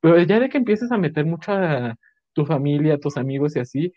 [0.00, 1.96] Pero ya de que empieces a meter mucho a
[2.32, 3.92] tu familia, a tus amigos y así,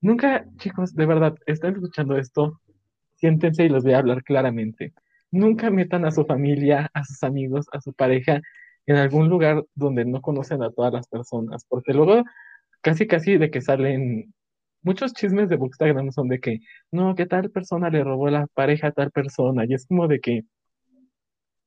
[0.00, 2.60] nunca, chicos, de verdad, están escuchando esto,
[3.16, 4.92] siéntense y les voy a hablar claramente.
[5.30, 8.40] Nunca metan a su familia, a sus amigos, a su pareja
[8.86, 12.24] en algún lugar donde no conocen a todas las personas, porque luego
[12.82, 14.32] casi casi de que salen
[14.82, 16.60] muchos chismes de Bookstagram son de que
[16.90, 20.20] no, que tal persona le robó la pareja a tal persona, y es como de
[20.20, 20.42] que,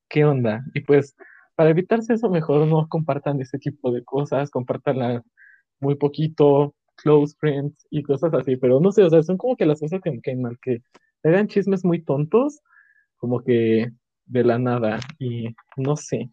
[0.10, 0.64] ¿qué onda?
[0.74, 1.16] Y pues
[1.56, 5.24] para evitarse eso, mejor no compartan ese tipo de cosas, compartanla
[5.80, 9.66] muy poquito, close friends y cosas así, pero no sé, o sea, son como que
[9.66, 10.82] las cosas que me caen mal, que
[11.24, 12.62] hagan chismes muy tontos,
[13.18, 13.92] como que
[14.26, 16.32] de la nada, y no sé,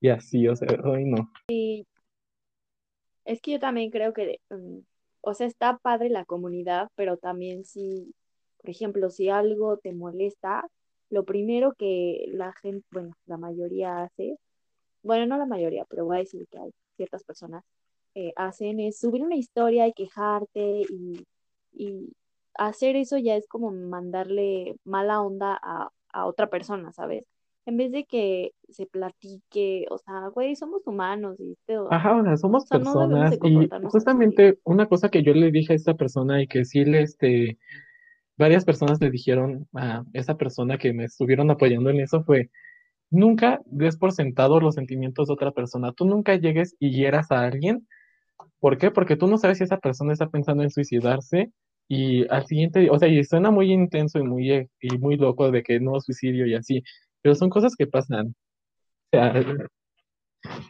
[0.00, 1.30] y así, o sea, hoy no.
[1.48, 1.86] Y
[3.24, 4.78] es que yo también creo que, mm,
[5.22, 8.14] o sea, está padre la comunidad, pero también si,
[8.58, 10.66] por ejemplo, si algo te molesta,
[11.10, 14.38] lo primero que la gente, bueno, la mayoría hace,
[15.02, 17.64] bueno, no la mayoría, pero voy a decir que hay ciertas personas
[18.14, 21.26] eh, hacen es subir una historia y quejarte y,
[21.72, 22.12] y
[22.54, 27.24] hacer eso ya es como mandarle mala onda a, a otra persona, ¿sabes?
[27.70, 32.24] En vez de que se platique, o sea, güey, somos humanos esto, o Ajá, o
[32.24, 33.68] sea, somos sea, personas y así.
[33.84, 37.58] justamente una cosa que yo le dije a esta persona y que sí le, este,
[38.36, 42.50] varias personas le dijeron a esa persona que me estuvieron apoyando en eso fue,
[43.08, 47.44] nunca des por sentado los sentimientos de otra persona, tú nunca llegues y hieras a
[47.44, 47.86] alguien,
[48.58, 48.90] ¿por qué?
[48.90, 51.52] Porque tú no sabes si esa persona está pensando en suicidarse
[51.86, 55.52] y al siguiente, o sea, y suena muy intenso y muy, eh, y muy loco
[55.52, 56.82] de que no suicidio y así,
[57.22, 58.28] pero son cosas que pasan.
[58.28, 59.34] O sea,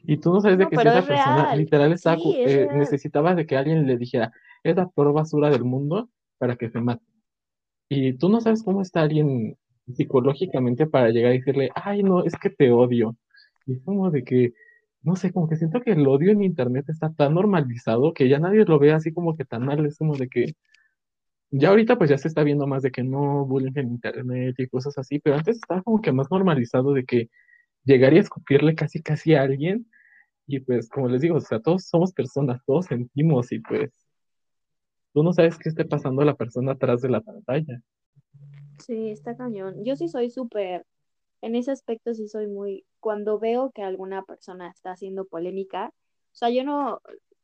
[0.05, 1.59] y tú no sabes de No, que si esa es persona real.
[1.59, 4.32] literal estaba, Sí, es eh, necesitaba de que alguien le dijera,
[4.62, 7.05] es la peor basura del mundo para que se mate.
[7.88, 9.57] Y tú no sabes cómo está alguien
[9.94, 13.16] psicológicamente para llegar y decirle, ay, no, es que te odio.
[13.66, 14.53] Y es como de que,
[15.03, 18.38] no sé, como que siento que el odio en internet está tan normalizado que ya
[18.38, 19.84] nadie lo ve así como que tan mal.
[19.86, 20.55] Es como de que,
[21.51, 24.68] ya ahorita pues ya se está viendo más de que no bullying en internet y
[24.68, 27.30] cosas así, pero antes estaba como que más normalizado de que
[27.84, 29.86] llegar y escupirle casi casi a alguien
[30.46, 33.92] y pues, como les digo, o sea, todos somos personas, todos sentimos y pues
[35.12, 37.80] tú no sabes qué esté pasando a la persona atrás de la pantalla.
[38.78, 39.84] Sí, está cañón.
[39.84, 40.84] Yo sí soy súper,
[41.40, 45.92] en ese aspecto sí soy muy, cuando veo que alguna persona está haciendo polémica,
[46.32, 47.01] o sea, yo no,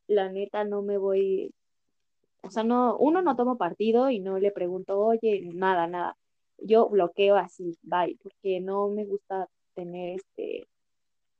[0.07, 1.53] la neta no me voy,
[2.41, 6.17] o sea, no, uno no tomo partido y no le pregunto, oye, nada, nada.
[6.57, 10.67] Yo bloqueo así, bye, porque no me gusta tener este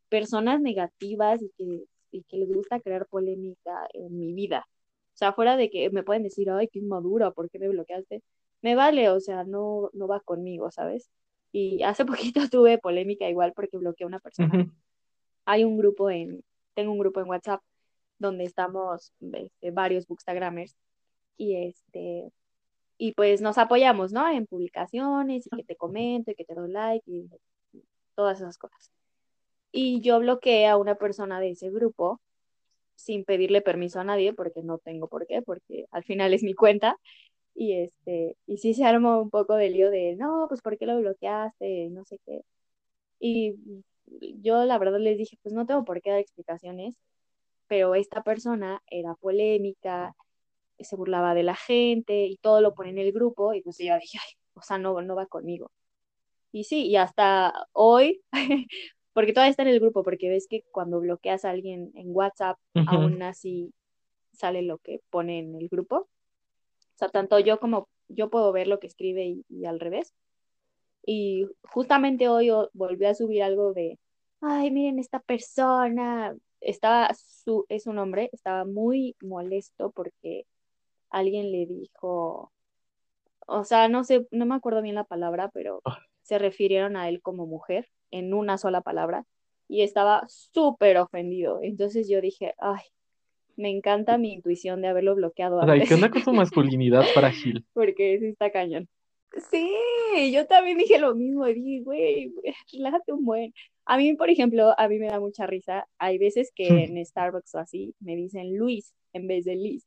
[0.09, 4.65] personas negativas y que, y que les gusta crear polémica en mi vida.
[5.13, 8.23] O sea, fuera de que me pueden decir, ay, qué inmadura, ¿por qué me bloqueaste?
[8.61, 11.09] Me vale, o sea, no, no va conmigo, ¿sabes?
[11.51, 14.71] Y hace poquito tuve polémica igual porque bloqueé a una persona.
[15.45, 16.43] Hay un grupo en,
[16.73, 17.61] tengo un grupo en WhatsApp
[18.19, 20.75] donde estamos este, varios bookstagramers
[21.37, 22.31] y este,
[22.97, 24.29] y pues nos apoyamos, ¿no?
[24.29, 27.29] En publicaciones y que te comento y que te doy like y
[28.15, 28.91] todas esas cosas.
[29.71, 32.21] Y yo bloqueé a una persona de ese grupo
[32.95, 36.53] sin pedirle permiso a nadie, porque no tengo por qué, porque al final es mi
[36.55, 36.97] cuenta.
[37.55, 40.85] Y este, y sí se armó un poco de lío de, no, pues ¿por qué
[40.87, 41.89] lo bloqueaste?
[41.91, 42.41] No sé qué.
[43.19, 43.55] Y
[44.41, 46.95] yo la verdad les dije, pues no tengo por qué dar explicaciones,
[47.67, 50.15] pero esta persona era polémica,
[50.79, 53.97] se burlaba de la gente y todo lo pone en el grupo y pues yo
[53.99, 55.71] dije, ay, o sea, no, no va conmigo.
[56.51, 58.21] Y sí, y hasta hoy,
[59.13, 62.57] porque todavía está en el grupo, porque ves que cuando bloqueas a alguien en WhatsApp,
[62.87, 63.73] aún así
[64.31, 65.95] sale lo que pone en el grupo.
[65.97, 70.13] O sea, tanto yo como yo puedo ver lo que escribe y, al revés.
[71.05, 73.99] Y justamente hoy volví a subir algo de,
[74.41, 80.45] ay, miren esta persona, estaba, su, es un hombre, estaba muy molesto porque
[81.09, 82.51] alguien le dijo,
[83.47, 85.99] o sea, no sé, no me acuerdo bien la palabra, pero ah.
[86.21, 89.25] se refirieron a él como mujer en una sola palabra
[89.67, 91.59] y estaba súper ofendido.
[91.61, 92.81] Entonces yo dije, ay,
[93.55, 95.61] me encanta mi intuición de haberlo bloqueado.
[95.61, 97.65] Ay, ¿qué onda con su masculinidad frágil?
[97.73, 98.87] Porque sí está cañón.
[99.51, 102.33] Sí, yo también dije lo mismo, dije, güey,
[102.71, 103.53] relájate un buen.
[103.85, 105.87] A mí, por ejemplo, a mí me da mucha risa.
[105.97, 109.85] Hay veces que en Starbucks o así me dicen Luis en vez de Liz.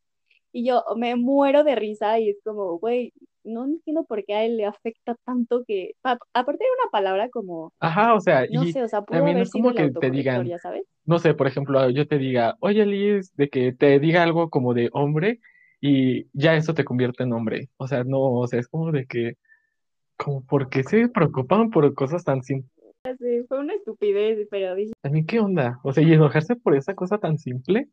[0.53, 3.13] Y yo me muero de risa y es como, güey,
[3.45, 7.73] no entiendo por qué a él le afecta tanto que, aparte de una palabra como,
[7.81, 10.01] Ajá, o sea, no y sé, o sea, pudo también haber es como sido que
[10.01, 10.83] te digan, sabes.
[11.05, 14.75] no sé, por ejemplo, yo te diga, oye Liz, de que te diga algo como
[14.75, 15.41] de hombre
[15.81, 17.69] y ya eso te convierte en hombre.
[17.79, 19.35] O sea, no, o sea, es como de que,
[20.17, 22.71] como, ¿por qué se preocupan por cosas tan simples?
[23.19, 25.81] Sí, fue una estupidez, pero dije, También, ¿qué onda?
[25.83, 27.89] O sea, y enojarse por esa cosa tan simple,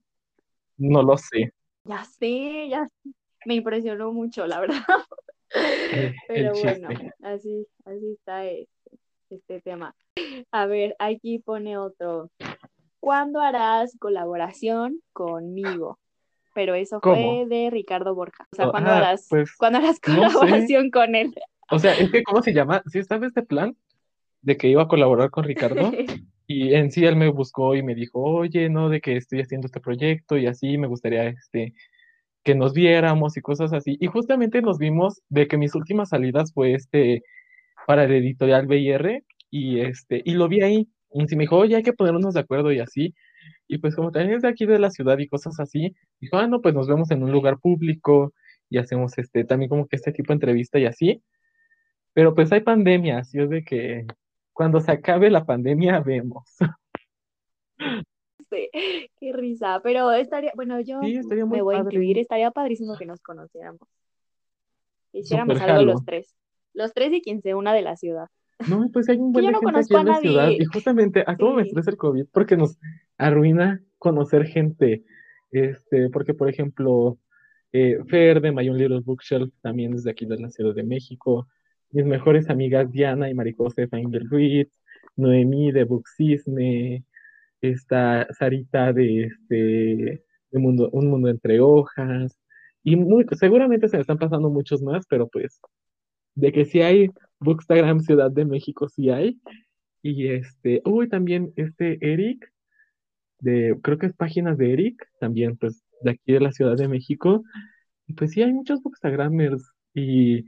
[0.77, 1.53] no lo sé.
[1.87, 3.11] Ya sé, ya sé.
[3.45, 4.81] Me impresionó mucho, la verdad.
[5.91, 7.11] El Pero bueno, chiste.
[7.23, 8.91] así, así está este,
[9.29, 9.95] este tema.
[10.51, 12.29] A ver, aquí pone otro.
[12.99, 15.99] ¿Cuándo harás colaboración conmigo?
[16.53, 17.15] Pero eso ¿Cómo?
[17.15, 18.47] fue de Ricardo Borja.
[18.51, 20.33] O sea, Oh, ¿cuándo ah, harás, pues, ¿cuándo harás no sé.
[20.33, 21.33] colaboración con él?
[21.69, 22.81] O sea, es que, ¿cómo se llama?
[22.87, 23.77] ¿Sí estaba este plan
[24.41, 25.91] de que iba a colaborar con Ricardo?
[26.47, 29.67] Y en sí él me buscó y me dijo, oye, no, de que estoy haciendo
[29.67, 31.73] este proyecto y así me gustaría este,
[32.43, 33.97] que nos viéramos y cosas así.
[33.99, 37.23] Y justamente nos vimos de que mis últimas salidas fue este
[37.87, 40.89] para el editorial BIR y este, y lo vi ahí.
[41.13, 43.13] Y me dijo, oye, hay que ponernos de acuerdo y así.
[43.67, 46.47] Y pues como también es de aquí de la ciudad y cosas así, dijo, ah,
[46.47, 48.33] no, pues nos vemos en un lugar público
[48.69, 51.23] y hacemos este, también como que este tipo de entrevista y así.
[52.13, 54.05] Pero pues hay pandemia, así es de que
[54.57, 56.57] cuando se acabe la pandemia vemos.
[58.49, 58.69] Sí,
[59.19, 59.81] qué risa.
[59.83, 63.21] Pero estaría, bueno, yo Sí, estaría muy me voy a incluir, estaría padrísimo que nos
[63.21, 63.87] conociéramos.
[65.13, 66.33] Hiciéramos algo los tres.
[66.73, 68.29] Los tres y quien se una de la ciudad.
[68.67, 70.57] No, pues hay un buen yo no gente aquí conozco a en la ciudad nadie.
[70.59, 72.79] y justamente a cómo me estresa el COVID porque nos
[73.17, 75.03] arruina conocer gente.
[75.51, 77.19] Este, porque por ejemplo,
[77.73, 81.47] eh, Fer de Own Little Bookshelf también es de aquí de la Ciudad de México.
[81.91, 84.67] Mis mejores amigas Diana y Marijosefa Engelruiz,
[85.15, 87.03] Noemí de Booksisme,
[87.61, 92.37] está Sarita de este de Mundo, Un Mundo Entre Hojas.
[92.83, 92.97] Y
[93.37, 95.59] seguramente se me están pasando muchos más, pero pues
[96.35, 97.09] de que sí hay
[97.39, 99.39] Bookstagram Ciudad de México, sí hay.
[100.01, 102.51] Y este, uy, también este Eric,
[103.39, 106.87] de, creo que es páginas de Eric, también pues de aquí de la Ciudad de
[106.87, 107.43] México.
[108.07, 109.63] Y pues sí hay muchos Bookstagramers
[109.93, 110.45] y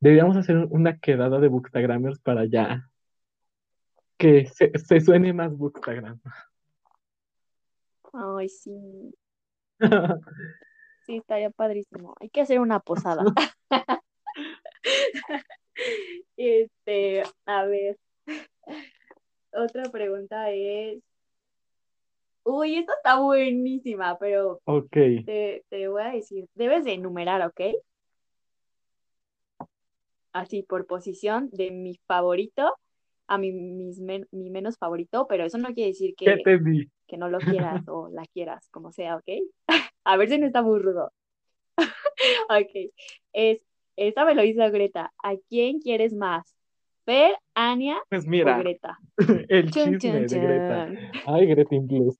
[0.00, 2.88] deberíamos hacer una quedada de Bookstagramers para ya
[4.16, 6.20] que se, se suene más Bookstagram.
[8.12, 9.14] Ay, sí.
[11.06, 12.16] Sí, estaría padrísimo.
[12.20, 13.22] Hay que hacer una posada.
[16.36, 17.98] Este, a ver.
[19.52, 21.00] Otra pregunta es.
[22.42, 27.60] Uy, esta está buenísima, pero Ok, te, te voy a decir, debes de enumerar, ¿ok?
[30.36, 32.70] Así por posición, de mi favorito
[33.26, 37.16] a mi, mis men- mi menos favorito, pero eso no quiere decir ¿qué que, que
[37.16, 39.28] no lo quieras o la quieras, como sea, ¿ok?
[40.04, 41.10] A ver si no está muy rudo.
[42.50, 42.92] Ok,
[43.32, 43.64] es,
[43.96, 45.12] esta me lo hizo Greta.
[45.22, 46.54] ¿A quién quieres más?
[47.06, 48.98] ¿Fer, Ania Pues o Greta?
[49.48, 50.86] el Chun, chisme chun, de Greta.
[51.26, 52.18] Ay, Greta Plus.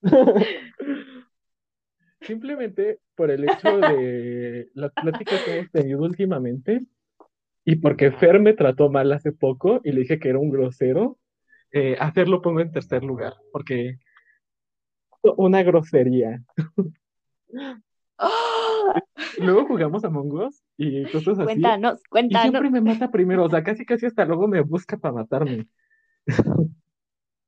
[2.21, 6.81] Simplemente por el hecho de las pláticas que hemos tenido últimamente
[7.69, 11.19] y porque Fer me trató mal hace poco y le dije que era un grosero,
[11.73, 13.97] eh, a Fer lo pongo en tercer lugar porque
[15.35, 16.41] una grosería.
[18.19, 18.93] ¡Oh!
[19.39, 22.51] Luego jugamos a Us y cosas así Cuéntanos, y cuéntanos.
[22.51, 25.67] siempre me mata primero, o sea, casi casi hasta luego me busca para matarme.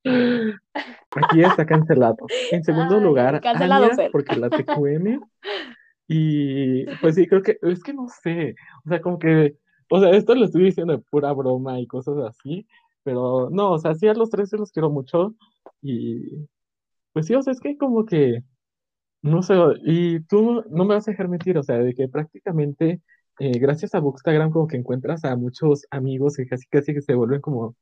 [0.04, 2.28] Aquí está cancelado.
[2.52, 5.22] En segundo Ay, lugar, cancelado, porque la TQM.
[6.10, 9.56] Y pues sí, creo que, es que no sé, o sea, como que,
[9.90, 12.68] o sea, esto lo estoy diciendo de pura broma y cosas así,
[13.04, 15.36] Pero no, o sea, sí a los tres se los quiero mucho.
[15.82, 16.48] Y
[17.14, 18.44] pues sí, o sea, es que como que,
[19.22, 23.02] no sé, y tú no me vas a dejar mentir, o sea, de que prácticamente
[23.40, 27.16] eh, gracias a Bookstagram como que encuentras a muchos amigos que casi casi que se
[27.16, 27.76] vuelven como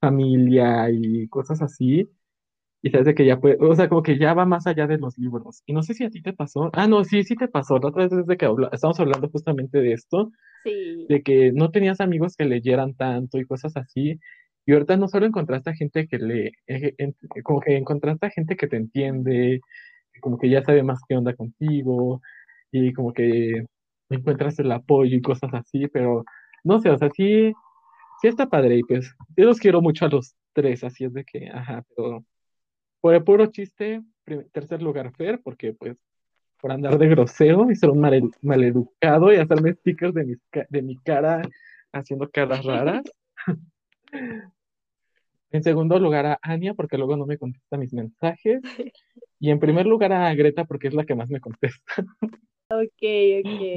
[0.00, 2.10] familia y cosas así.
[2.82, 4.98] Y sabes de que ya puede, o sea, como que ya va más allá de
[4.98, 5.62] los libros.
[5.66, 6.70] Y no sé si a ti te pasó.
[6.74, 7.78] Ah, no, sí, sí te pasó.
[7.78, 10.32] La otra vez desde que habla- estamos hablando justamente de esto,
[10.64, 11.06] Sí.
[11.08, 14.18] de que no tenías amigos que leyeran tanto y cosas así.
[14.66, 18.30] Y ahorita no solo encontraste a gente que lee, eh, en- como que encontraste a
[18.30, 19.60] gente que te entiende,
[20.20, 22.20] como que ya sabe más qué onda contigo,
[22.72, 23.66] y como que
[24.10, 26.24] encuentras el apoyo y cosas así, pero
[26.64, 27.52] no sé, o sea, sí,
[28.20, 31.24] sí está padre, y pues yo los quiero mucho a los tres, así es de
[31.24, 32.24] que, ajá, pero
[33.02, 35.96] por el puro chiste, prim- tercer lugar Fer, porque pues
[36.60, 40.66] por andar de grosero y ser un mal, maleducado y hacerme stickers de, mis ca-
[40.70, 41.42] de mi cara
[41.92, 43.02] haciendo caras raras.
[45.50, 48.62] En segundo lugar a Ania, porque luego no me contesta mis mensajes.
[49.38, 51.92] Y en primer lugar a Greta, porque es la que más me contesta.
[52.70, 53.02] Ok,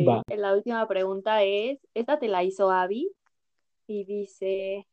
[0.08, 0.20] Va.
[0.20, 0.38] ok.
[0.38, 3.12] La última pregunta es, esta te la hizo Abby
[3.88, 4.88] y dice,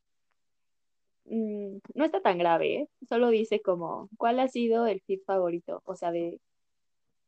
[1.25, 2.87] mm, no está tan grave, ¿eh?
[3.07, 5.81] Solo dice como, ¿cuál ha sido el feed favorito?
[5.85, 6.39] O sea, de,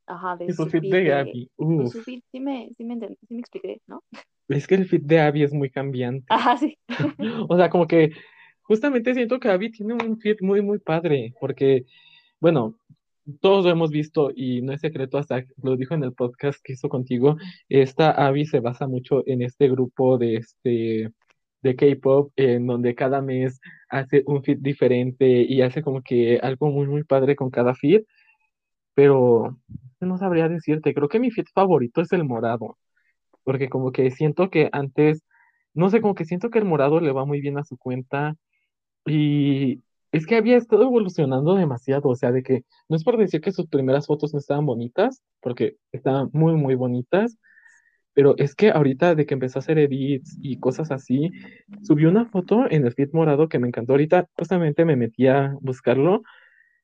[0.08, 1.52] ajá, de su feed de de, Abby.
[1.58, 4.04] Uf, su feed, sí me, sí me, sí me expliqué, ¿no?
[4.48, 6.26] es que el fit de Abby es muy cambiante.
[6.30, 6.78] Ajá, sí.
[7.50, 8.12] O sea, como que
[8.62, 11.86] justamente siento que Abby tiene un fit muy, muy padre, porque,
[12.40, 12.78] bueno,
[13.42, 16.74] todos lo hemos visto y no es secreto, hasta lo dijo en el podcast que
[16.74, 17.38] hizo contigo,
[17.70, 21.12] esta Abby se basa mucho en este grupo de este
[21.62, 23.60] de K-pop, en donde cada mes
[24.00, 28.06] hace un fit diferente y hace como que algo muy, muy padre con cada fit,
[28.94, 29.60] pero
[30.00, 32.78] no sabría decirte, creo que mi fit favorito es el morado,
[33.44, 35.24] porque como que siento que antes,
[35.74, 38.36] no sé, como que siento que el morado le va muy bien a su cuenta
[39.06, 43.42] y es que había estado evolucionando demasiado, o sea, de que no es por decir
[43.42, 47.38] que sus primeras fotos no estaban bonitas, porque estaban muy, muy bonitas,
[48.16, 51.32] pero es que ahorita de que empezó a hacer edits y cosas así,
[51.84, 53.94] subió una foto en el feed morado que me encantó.
[53.94, 56.24] Ahorita justamente me metí a buscarlo,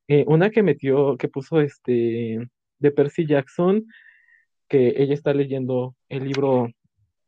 [0.10, 3.86] eh, una que metió, que puso este de Percy Jackson,
[4.68, 6.70] que ella está leyendo el libro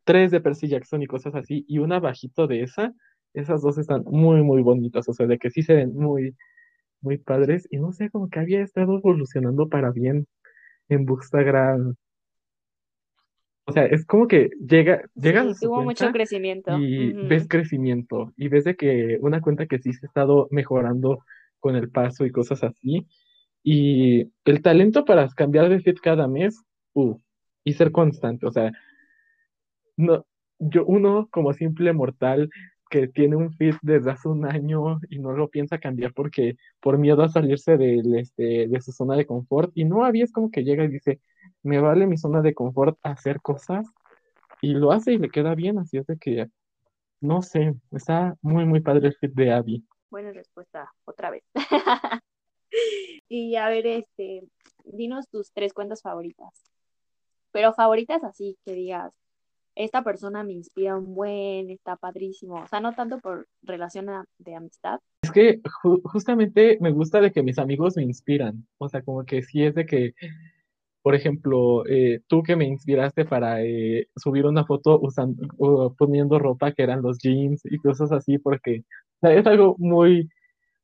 [0.03, 2.93] 3 de Percy Jackson y cosas así, y una bajito de esa.
[3.33, 6.35] Esas dos están muy, muy bonitas, o sea, de que sí se ven muy,
[7.01, 7.67] muy padres.
[7.71, 10.27] Y no sé, como que había estado evolucionando para bien
[10.89, 11.95] en Bookstagram.
[13.65, 16.77] O sea, es como que llega, llegas a Sí, tuvo mucho crecimiento.
[16.77, 21.23] y ves crecimiento, y ves de que una cuenta que sí se ha estado mejorando
[21.59, 23.07] con el paso y cosas así.
[23.63, 26.61] Y el talento para cambiar de feed cada mes,
[26.93, 27.21] uff,
[27.63, 28.45] y ser constante.
[28.45, 28.71] O sea,
[29.95, 30.25] no,
[30.59, 32.49] yo, uno como simple mortal
[32.89, 36.97] que tiene un feed desde hace un año y no lo piensa cambiar porque por
[36.97, 39.71] miedo a salirse del, este, de su zona de confort.
[39.73, 41.19] Y no había, es como que llega y dice,
[41.63, 43.87] me vale mi zona de confort hacer cosas
[44.61, 45.77] y lo hace y le queda bien.
[45.79, 46.49] Así es de que,
[47.21, 49.85] no sé, está muy, muy padre el feed de Abby.
[50.09, 51.43] Buena respuesta, otra vez.
[53.29, 54.43] Y a ver, este,
[54.83, 56.49] dinos tus tres cuentas favoritas.
[57.51, 59.13] Pero favoritas así, que digas,
[59.75, 62.55] esta persona me inspira un buen, está padrísimo.
[62.55, 64.99] O sea, no tanto por relación a- de amistad.
[65.21, 68.67] Es que ju- justamente me gusta de que mis amigos me inspiran.
[68.77, 70.13] O sea, como que sí es de que
[71.03, 76.39] Por ejemplo, eh, tú que me inspiraste para eh, subir una foto usando, o poniendo
[76.39, 78.83] ropa que eran los jeans y cosas así, porque
[79.21, 80.29] o sea, es algo muy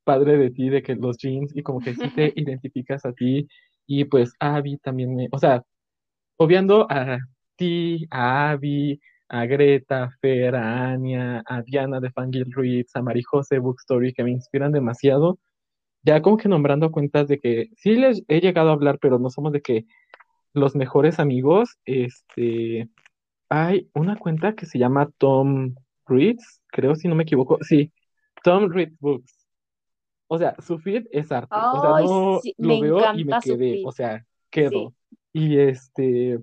[0.04, 3.48] padre de ti, de que los jeans y como que sí te identificas a ti
[3.86, 5.62] y pues Abby también me, o sea,
[6.38, 7.18] obviando a
[7.56, 13.58] ti, a Abby, a Greta, Fer, a Anya, a Diana de Fangirl Reads, a Marijose
[13.58, 15.38] Bookstory, que me inspiran demasiado,
[16.02, 19.30] ya como que nombrando cuentas de que sí les he llegado a hablar, pero no
[19.30, 19.86] somos de que
[20.52, 22.88] los mejores amigos, este,
[23.48, 25.74] hay una cuenta que se llama Tom
[26.06, 27.92] Reads, creo si no me equivoco, sí,
[28.42, 29.46] Tom Reads Books.
[30.28, 33.82] O sea, su feed es arte, o sea, no sí, lo veo y me quedé,
[33.84, 34.26] o sea, Sí.
[34.50, 34.94] quedo.
[35.32, 36.40] Y este,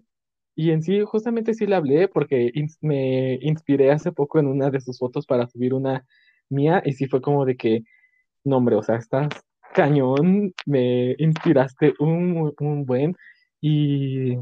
[0.56, 2.52] y en sí, justamente sí le hablé porque
[2.82, 6.06] me inspiré hace poco en una de sus fotos para subir una
[6.50, 7.84] mía y sí fue como de que,
[8.44, 9.30] no hombre, o sea, estás
[9.78, 13.16] cañón, me inspiraste un, un buen
[13.62, 14.36] y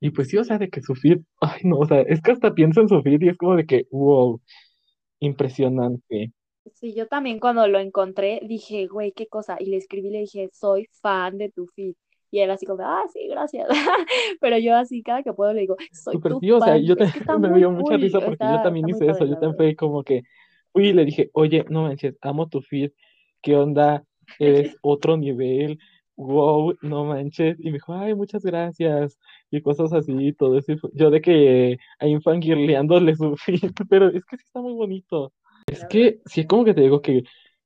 [0.00, 2.32] y pues sí, o sea, de que su feed, ay no, o sea, es que
[2.32, 4.40] hasta pienso en su feed y es como de que, wow,
[5.20, 6.32] impresionante.
[6.74, 9.56] Sí, yo también cuando lo encontré dije, güey, qué cosa.
[9.60, 11.94] Y le escribí, le dije, soy fan de tu feed.
[12.30, 13.68] Y él así como, ah, sí, gracias.
[14.40, 16.78] Pero yo así, cada que puedo le digo, soy Súper tu sí, o sea, fan.
[16.78, 19.08] yo Es te- que me dio mucha risa porque yo Está, también está muy hice
[19.10, 20.22] eso, padre, yo también fue como que,
[20.72, 22.92] fui y le dije, oye, no manches, amo tu feed,
[23.42, 24.04] ¿qué onda?
[24.38, 25.78] Eres otro nivel,
[26.16, 27.58] wow, no manches.
[27.60, 29.18] Y me dijo, ay, muchas gracias,
[29.50, 30.74] y cosas así, todo eso.
[30.94, 35.32] Yo de que ahí fangirleándole su feed, pero es que sí está muy bonito.
[35.66, 37.24] Es que sí, como que te digo que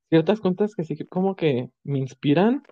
[0.09, 2.63] ciertas cuentas que sí, como que me inspiran,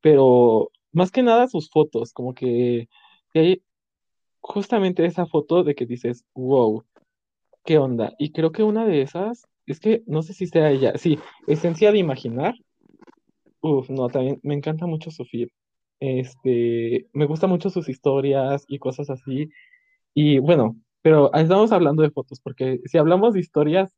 [0.00, 2.88] pero más que nada sus fotos, como que
[3.34, 3.62] hay
[4.40, 6.84] justamente esa foto de que dices, wow,
[7.64, 8.14] ¿qué onda?
[8.18, 11.92] Y creo que una de esas, es que no sé si sea ella, sí, Esencia
[11.92, 12.54] de Imaginar.
[13.62, 15.46] Uf, no, también me encanta mucho Sofía.
[16.00, 19.50] Este, me gustan mucho sus historias y cosas así.
[20.14, 23.96] Y bueno, pero estamos hablando de fotos, porque si hablamos de historias,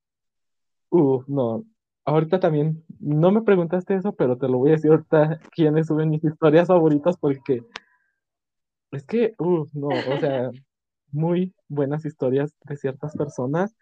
[0.91, 1.65] uf, no.
[2.07, 6.11] Ahorita también, no me preguntaste eso, pero te lo voy a decir ahorita quiénes suben
[6.11, 7.63] mis historias favoritas, porque
[8.93, 10.51] es que, uf, no, o sea,
[11.11, 13.75] muy buenas historias de ciertas personas.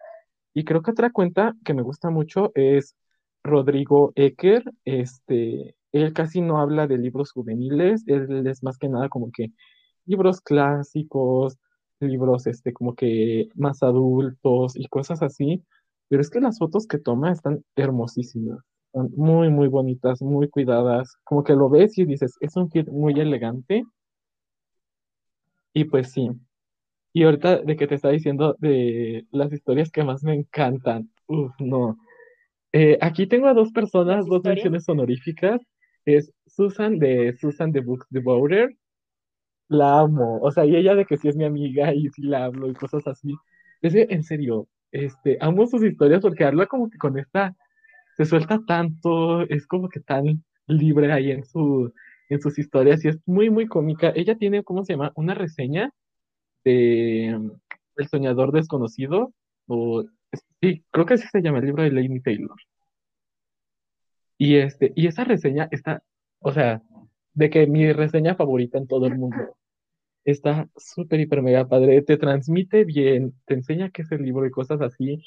[0.55, 2.95] Y creo que otra cuenta que me gusta mucho es
[3.45, 4.65] Rodrigo Ecker.
[4.85, 9.53] Este, él casi no habla de libros juveniles, él es más que nada como que
[10.07, 11.59] libros clásicos,
[12.01, 15.65] libros este, como que más adultos y cosas así.
[16.09, 21.17] Pero es que las fotos que toma están hermosísimas, están muy, muy bonitas, muy cuidadas.
[21.25, 23.85] Como que lo ves y dices, es un kit muy elegante.
[25.75, 26.29] Y pues sí,
[27.13, 31.11] y ahorita de que te está diciendo de las historias que más me encantan.
[31.27, 31.99] Uf, no.
[32.73, 35.61] Eh, aquí tengo a dos personas, dos menciones honoríficas.
[36.05, 38.77] Es Susan de Susan the Books Devourer.
[39.69, 40.39] La amo.
[40.43, 42.75] O sea, y ella de que sí es mi amiga y sí la hablo y
[42.75, 43.35] cosas así.
[43.83, 47.55] Es que, en serio, este, amo sus historias porque habla como que con esta,
[48.17, 51.93] se suelta tanto, es como que tan libre ahí en su,
[52.29, 54.13] en sus historias y es muy, muy cómica.
[54.15, 55.13] Ella tiene, ¿cómo se llama?
[55.17, 55.91] Una reseña
[56.65, 57.29] de
[57.97, 59.33] El Soñador Desconocido,
[59.67, 60.05] o
[60.61, 62.57] sí, creo que así se llama el libro de Lady Taylor.
[64.39, 66.03] Y este, y esa reseña está,
[66.41, 66.83] o sea,
[67.35, 69.57] de que mi reseña favorita en todo el mundo.
[70.25, 74.51] Está súper, hiper, mega padre, te transmite bien, te enseña qué es el libro y
[74.51, 75.23] cosas así.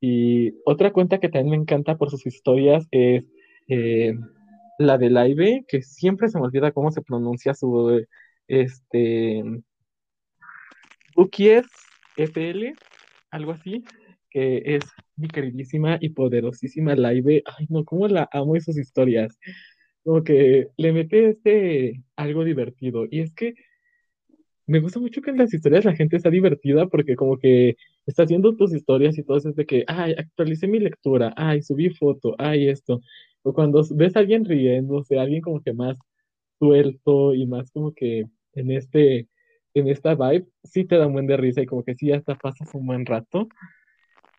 [0.00, 3.24] Y otra cuenta que también me encanta por sus historias es
[3.68, 4.14] eh,
[4.78, 8.04] la de Laive, que siempre se me olvida cómo se pronuncia su,
[8.48, 9.42] este,
[11.16, 11.66] Ukies
[12.16, 12.74] FL,
[13.30, 13.84] algo así,
[14.30, 14.84] que es
[15.16, 17.42] mi queridísima y poderosísima live.
[17.46, 19.38] Ay, no, cómo la amo esas historias.
[20.04, 23.06] Como que le mete este algo divertido.
[23.10, 23.54] Y es que
[24.66, 27.76] me gusta mucho que en las historias la gente está divertida porque como que
[28.06, 31.62] está haciendo tus historias y todo eso es de que, ay, actualicé mi lectura, ay,
[31.62, 33.00] subí foto, ay, esto.
[33.42, 35.98] O cuando ves a alguien riéndose, alguien como que más
[36.60, 39.28] suelto y más como que en este
[39.74, 42.34] en esta vibe, sí te da un buen de risa y como que sí hasta
[42.36, 43.48] pasas un buen rato.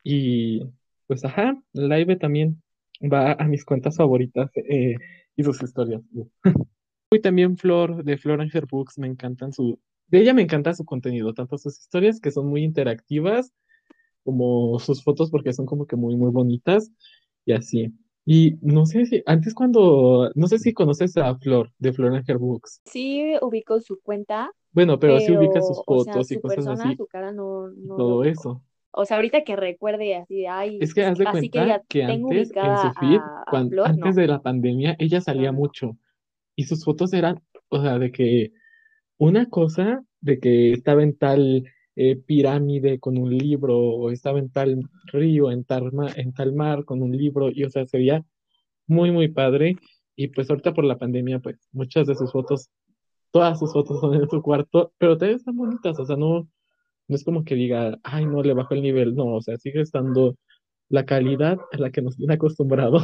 [0.04, 0.64] Y
[1.08, 2.62] pues ajá, Live también
[3.02, 4.96] va a mis cuentas favoritas eh,
[5.36, 6.02] y sus historias.
[7.12, 11.34] y también Flor de Flor Books, me encantan su, de ella me encanta su contenido,
[11.34, 13.54] tanto sus historias que son muy interactivas
[14.24, 16.92] como sus fotos porque son como que muy, muy bonitas
[17.46, 17.94] y así.
[18.24, 22.82] Y no sé si, antes cuando, no sé si conoces a Flor de Flor Books.
[22.86, 26.96] Sí, ubico su cuenta, bueno, pero, sí ubica sus fotos y cosas así.
[26.96, 28.62] Su cara no, todo eso.
[28.92, 32.78] O sea, ahorita que recuerde así, ay, es que haz de cuenta que, antes en
[32.78, 33.20] su feed,
[33.50, 35.98] cuando, antes de la pandemia, ella salía mucho
[36.56, 38.52] y sus fotos eran, o sea, de que
[39.18, 41.64] una cosa de que estaba en tal
[41.96, 46.84] eh, pirámide con un libro o estaba en tal río, en tal, en tal mar
[46.86, 48.26] con un libro y, o sea, se veía
[48.88, 49.78] muy, muy padre.
[50.16, 52.70] Y pues ahorita por la pandemia, pues muchas de sus fotos
[53.32, 56.48] todas sus fotos son en su cuarto, pero también están bonitas, o sea, no,
[57.12, 59.82] no es como que diga, ay, no, le bajó el nivel, no, o sea, sigue
[59.82, 60.36] estando
[60.88, 63.04] la calidad a la que nos tiene acostumbrados.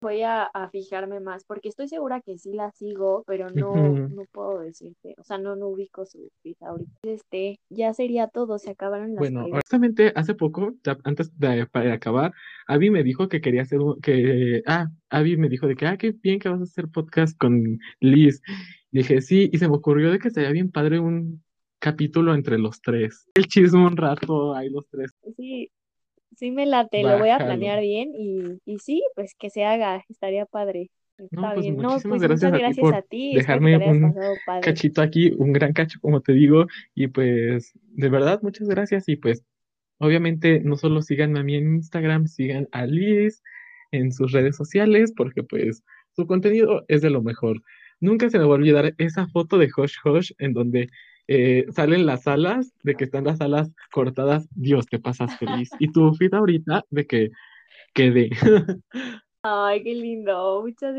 [0.00, 4.60] Voy a, fijarme más, porque estoy segura que sí la sigo, pero no, no puedo
[4.60, 6.92] decirte, o sea, no, no ubico su vida ahorita.
[7.02, 10.72] Este, ya sería todo, se acabaron las Bueno, justamente hace poco,
[11.04, 12.32] antes de para acabar,
[12.66, 16.12] Avi me dijo que quería hacer que, ah, Avi me dijo de que, ah, qué
[16.12, 18.40] bien que vas a hacer podcast con Liz.
[18.90, 21.42] Dije, sí, y se me ocurrió de que sería bien padre un
[21.82, 23.28] capítulo entre los tres.
[23.34, 25.10] El chisme un rato, hay los tres.
[25.36, 25.68] Sí,
[26.36, 30.04] sí me late, lo voy a planear bien y, y sí, pues que se haga,
[30.08, 30.90] estaría padre.
[31.18, 31.76] Está pues bien.
[31.76, 34.14] No, pues muchas gracias, a, ti por dejarme un
[34.62, 39.16] cachito aquí, un gran cacho, como te digo, y pues de verdad, muchas gracias y
[39.16, 39.44] pues
[39.98, 43.42] obviamente no solo sigan a mí en Instagram, sigan a Liz
[43.90, 45.82] en sus redes sociales, porque pues
[46.14, 47.60] su contenido es de lo mejor.
[47.98, 50.88] Nunca se me va a olvidar esa foto de Hosh Hosh en donde
[51.34, 54.46] eh, salen las alas, de que están las alas cortadas.
[54.54, 55.70] Dios, te pasas feliz.
[55.78, 57.30] Y tu feed ahorita de que
[57.94, 58.28] quedé.
[59.42, 60.60] Ay, qué lindo.
[60.60, 60.96] Muchas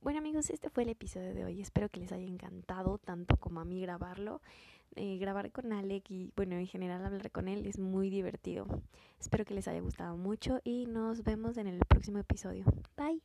[0.00, 1.60] Bueno amigos, este fue el episodio de hoy.
[1.60, 4.40] Espero que les haya encantado tanto como a mí grabarlo.
[4.96, 8.66] Eh, grabar con Alec y bueno, en general hablar con él es muy divertido.
[9.20, 12.64] Espero que les haya gustado mucho y nos vemos en el próximo episodio.
[12.96, 13.22] Bye.